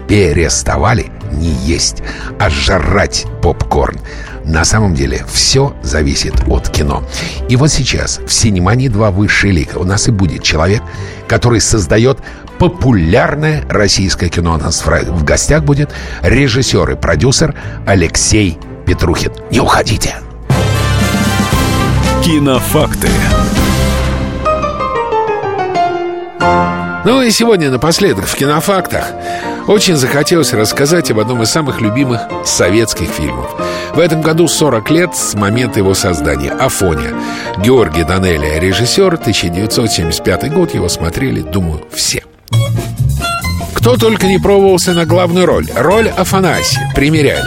Переставали 0.08 1.12
не 1.32 1.50
есть, 1.50 2.04
а 2.40 2.50
жрать 2.50 3.26
попкорн. 3.42 4.00
На 4.46 4.66
самом 4.66 4.94
деле 4.94 5.26
все 5.32 5.76
зависит 5.84 6.34
от 6.48 6.70
кино. 6.70 7.04
И 7.50 7.56
вот 7.56 7.72
сейчас 7.72 8.20
в 8.26 8.32
«Синемании 8.32 8.90
2 8.90 9.12
высшие 9.12 9.54
лига» 9.54 9.78
у 9.78 9.86
нас 9.86 10.08
и 10.08 10.12
будет 10.12 10.44
человек, 10.44 10.82
который 11.28 11.62
создает 11.62 12.20
популярное 12.60 13.64
российское 13.70 14.30
кино. 14.30 14.56
У 14.56 14.58
нас 14.58 14.86
в 14.86 15.24
гостях 15.24 15.64
будет 15.64 15.92
режиссер 16.22 16.92
и 16.92 16.96
продюсер 16.96 17.56
Алексей 17.86 18.58
Петрухин. 18.86 19.32
Не 19.50 19.60
уходите! 19.60 20.16
Кинофакты. 22.24 23.10
Ну 27.06 27.22
и 27.22 27.32
сегодня 27.32 27.70
напоследок 27.70 28.26
в 28.26 28.36
кинофактах 28.36 29.06
очень 29.68 29.96
захотелось 29.96 30.54
рассказать 30.54 31.12
об 31.12 31.20
одном 31.20 31.42
из 31.44 31.50
самых 31.50 31.82
любимых 31.82 32.22
советских 32.46 33.10
фильмов. 33.10 33.50
В 33.94 34.00
этом 34.00 34.22
году 34.22 34.48
40 34.48 34.90
лет 34.92 35.16
с 35.16 35.36
момента 35.36 35.80
его 35.80 35.94
создания 35.94 36.52
«Афоня». 36.52 37.14
Георгий 37.58 38.04
Данелия, 38.04 38.60
режиссер, 38.60 39.14
1975 39.14 40.54
год, 40.54 40.74
его 40.74 40.90
смотрели, 40.90 41.42
думаю, 41.42 41.82
все. 41.92 42.24
Кто 43.84 43.98
только 43.98 44.28
не 44.28 44.40
пробовался 44.40 44.94
на 44.94 45.06
главную 45.06 45.46
роль. 45.46 45.68
Роль 45.76 46.08
Афанасия 46.08 46.90
примеряли. 46.96 47.44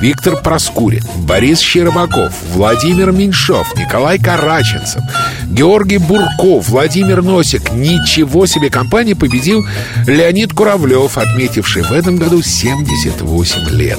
Виктор 0.00 0.36
Проскурин, 0.36 1.02
Борис 1.26 1.58
Щербаков, 1.58 2.32
Владимир 2.52 3.10
Меньшов, 3.10 3.74
Николай 3.76 4.20
Караченцев, 4.20 5.02
Георгий 5.46 5.98
Бурков, 5.98 6.68
Владимир 6.68 7.22
Носик. 7.22 7.72
Ничего 7.72 8.46
себе 8.46 8.70
компания 8.70 9.16
победил 9.16 9.66
Леонид 10.06 10.52
Куравлев, 10.52 11.18
отметивший 11.18 11.82
в 11.82 11.90
этом 11.90 12.18
году 12.18 12.40
78 12.40 13.70
лет. 13.70 13.98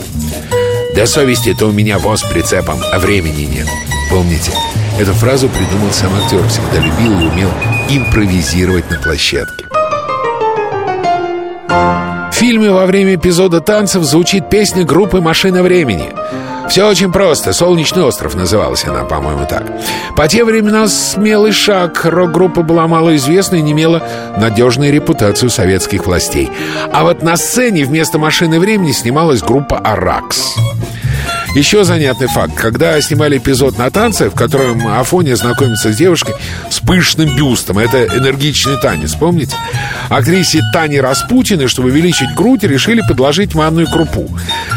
До 0.95 1.05
совести-то 1.05 1.67
у 1.67 1.71
меня 1.73 1.99
воз 1.99 2.23
прицепом, 2.23 2.79
а 2.93 2.99
времени 2.99 3.49
нет. 3.53 3.67
Помните, 4.09 4.53
эту 4.97 5.11
фразу 5.11 5.49
придумал 5.49 5.91
сам 5.91 6.13
актер, 6.23 6.47
всегда 6.47 6.79
любил 6.79 7.19
и 7.19 7.25
умел 7.25 7.49
импровизировать 7.89 8.89
на 8.89 8.97
площадке. 8.97 9.65
Фильме 12.41 12.71
во 12.71 12.87
время 12.87 13.13
эпизода 13.13 13.61
танцев 13.61 14.01
звучит 14.01 14.49
песня 14.49 14.83
группы 14.83 15.21
«Машина 15.21 15.61
времени». 15.61 16.11
Все 16.67 16.89
очень 16.89 17.11
просто. 17.11 17.53
«Солнечный 17.53 18.01
остров» 18.01 18.33
называлась 18.33 18.83
она, 18.83 19.03
по-моему, 19.03 19.45
так. 19.47 19.63
По 20.17 20.27
те 20.27 20.43
времена 20.43 20.87
смелый 20.87 21.51
шаг. 21.51 22.03
Рок-группа 22.03 22.63
была 22.63 22.87
малоизвестна 22.87 23.57
и 23.57 23.61
не 23.61 23.73
имела 23.73 24.01
надежную 24.37 24.91
репутацию 24.91 25.51
советских 25.51 26.07
властей. 26.07 26.49
А 26.91 27.03
вот 27.03 27.21
на 27.21 27.37
сцене 27.37 27.85
вместо 27.85 28.17
«Машины 28.17 28.59
времени» 28.59 28.91
снималась 28.91 29.43
группа 29.43 29.77
«Аракс». 29.77 30.55
Еще 31.53 31.83
занятный 31.83 32.27
факт. 32.27 32.53
Когда 32.55 32.99
снимали 33.01 33.37
эпизод 33.37 33.77
на 33.77 33.91
танце, 33.91 34.29
в 34.29 34.35
котором 34.35 34.87
Афония 34.87 35.35
знакомится 35.35 35.91
с 35.91 35.97
девушкой 35.97 36.35
с 36.69 36.79
пышным 36.79 37.35
бюстом, 37.35 37.77
это 37.77 38.05
энергичный 38.05 38.77
танец, 38.77 39.15
помните? 39.15 39.53
Актрисе 40.07 40.61
Тане 40.71 41.01
Распутиной, 41.01 41.67
чтобы 41.67 41.89
увеличить 41.89 42.33
грудь, 42.35 42.63
решили 42.63 43.01
подложить 43.05 43.53
манную 43.53 43.87
крупу. 43.87 44.29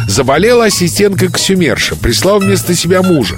Заболела 0.09 0.64
ассистентка 0.64 1.29
Ксюмерша, 1.29 1.95
прислал 1.95 2.41
вместо 2.41 2.75
себя 2.75 3.03
мужа. 3.03 3.37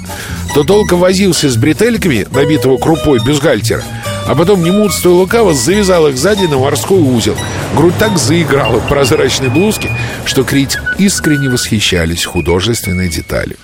То 0.55 0.63
долго 0.63 0.95
возился 0.95 1.47
с 1.47 1.57
бретельками, 1.57 2.25
набитого 2.31 2.77
крупой 2.77 3.19
бюстгальтера, 3.23 3.83
а 4.27 4.35
потом 4.35 4.63
немудство 4.63 5.09
лукаво 5.09 5.53
завязал 5.53 6.07
их 6.07 6.17
сзади 6.17 6.45
на 6.45 6.57
морской 6.57 6.99
узел. 6.99 7.35
Грудь 7.75 7.97
так 7.97 8.17
заиграла 8.17 8.79
в 8.79 8.87
прозрачной 8.87 9.49
блузке, 9.49 9.89
что 10.25 10.43
критик 10.43 10.81
искренне 10.97 11.49
восхищались 11.49 12.25
художественной 12.25 13.09
деталью. 13.09 13.57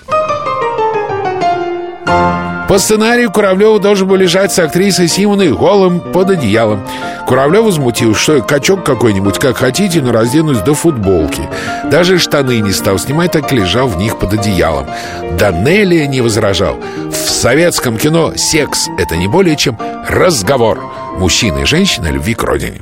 По 2.68 2.78
сценарию 2.78 3.30
Куравлева 3.30 3.78
должен 3.78 4.08
был 4.08 4.16
лежать 4.16 4.52
с 4.52 4.58
актрисой 4.58 5.06
Симоной 5.06 5.52
голым 5.52 6.00
под 6.00 6.30
одеялом. 6.30 6.86
Куравлев 7.26 7.64
возмутил, 7.64 8.14
что 8.14 8.40
качок 8.40 8.84
какой-нибудь, 8.84 9.38
как 9.38 9.58
хотите, 9.58 10.00
но 10.00 10.12
разденусь 10.12 10.58
до 10.58 10.74
футболки. 10.74 11.42
Даже 11.90 12.18
штаны 12.18 12.60
не 12.60 12.72
стал 12.72 12.98
снимать, 12.98 13.32
так 13.32 13.52
лежал 13.52 13.86
в 13.86 13.98
них 13.98 14.18
под 14.18 14.32
одеялом. 14.34 14.86
Данелия 15.38 16.06
не 16.06 16.22
возражал. 16.22 16.76
В 17.10 17.14
советском 17.14 17.98
кино 17.98 18.32
секс— 18.36 18.88
это 18.98 19.16
не 19.16 19.28
более 19.28 19.56
чем 19.56 19.78
разговор 20.08 20.90
мужчины 21.18 21.62
и 21.62 21.66
женщины 21.66 22.06
о 22.06 22.12
любви 22.12 22.34
к 22.34 22.42
родине. 22.42 22.80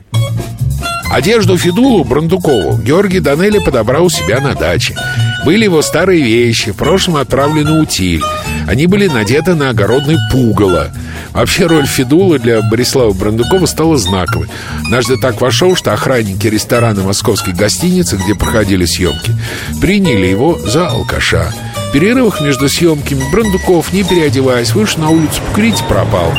Одежду 1.12 1.59
Федулу 1.59 2.05
Брандукову 2.05 2.78
Георгий 2.78 3.20
Данелли 3.20 3.59
подобрал 3.59 4.05
у 4.05 4.11
себя 4.11 4.41
на 4.41 4.55
даче. 4.55 4.97
Были 5.45 5.64
его 5.64 5.82
старые 5.82 6.22
вещи, 6.22 6.70
в 6.70 6.76
прошлом 6.76 7.16
отправлены 7.16 7.80
утиль. 7.80 8.22
Они 8.68 8.86
были 8.86 9.09
надеты 9.09 9.55
на 9.55 9.70
огородный 9.70 10.16
пугало. 10.30 10.93
Вообще 11.32 11.66
роль 11.66 11.86
Федула 11.86 12.38
для 12.38 12.62
Борислава 12.62 13.12
Брандукова 13.12 13.66
стала 13.66 13.97
знаковой. 13.97 14.49
Однажды 14.84 15.16
так 15.16 15.40
вошел, 15.40 15.74
что 15.74 15.93
охранники 15.93 16.47
ресторана 16.47 17.03
московской 17.03 17.55
гостиницы, 17.55 18.16
где 18.16 18.34
проходили 18.34 18.84
съемки, 18.84 19.34
приняли 19.80 20.26
его 20.26 20.59
за 20.59 20.88
алкаша. 20.88 21.53
В 21.88 21.93
перерывах 21.93 22.40
между 22.40 22.68
съемками 22.68 23.22
Брандуков, 23.32 23.93
не 23.93 24.05
переодеваясь, 24.05 24.74
вышел 24.74 25.03
на 25.03 25.11
улицу 25.11 25.40
покурить 25.49 25.80
и 25.80 25.88
пропал. 25.88 26.32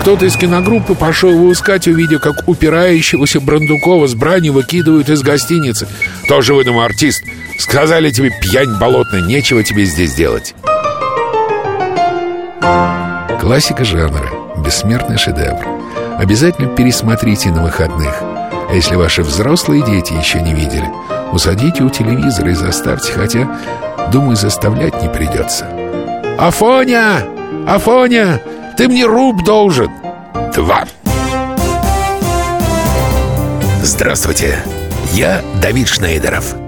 Кто-то 0.00 0.24
из 0.24 0.36
киногруппы 0.36 0.94
пошел 0.94 1.30
его 1.30 1.52
искать, 1.52 1.86
увидев, 1.86 2.22
как 2.22 2.48
упирающегося 2.48 3.40
Брандукова 3.40 4.06
с 4.06 4.14
бранью 4.14 4.54
выкидывают 4.54 5.10
из 5.10 5.22
гостиницы. 5.22 5.86
Тоже 6.28 6.54
выдумал 6.54 6.80
артист. 6.80 7.24
Сказали 7.58 8.10
тебе, 8.10 8.30
пьянь 8.40 8.78
болотная, 8.78 9.20
нечего 9.20 9.62
тебе 9.62 9.84
здесь 9.84 10.14
делать. 10.14 10.54
Классика 13.40 13.84
жанра. 13.84 14.30
Бессмертный 14.64 15.18
шедевр. 15.18 15.66
Обязательно 16.18 16.68
пересмотрите 16.68 17.50
на 17.50 17.62
выходных. 17.62 18.14
А 18.20 18.74
если 18.74 18.96
ваши 18.96 19.22
взрослые 19.22 19.82
дети 19.82 20.12
еще 20.12 20.40
не 20.42 20.52
видели, 20.52 20.88
усадите 21.32 21.82
у 21.82 21.90
телевизора 21.90 22.50
и 22.50 22.54
заставьте, 22.54 23.12
хотя, 23.12 23.58
думаю, 24.12 24.36
заставлять 24.36 25.00
не 25.02 25.08
придется. 25.08 25.66
«Афоня! 26.38 27.22
Афоня! 27.66 28.40
Ты 28.76 28.88
мне 28.88 29.06
руб 29.06 29.42
должен!» 29.44 29.90
Два. 30.54 30.84
Здравствуйте, 33.82 34.58
я 35.14 35.40
Давид 35.62 35.88
Шнейдеров. 35.88 36.67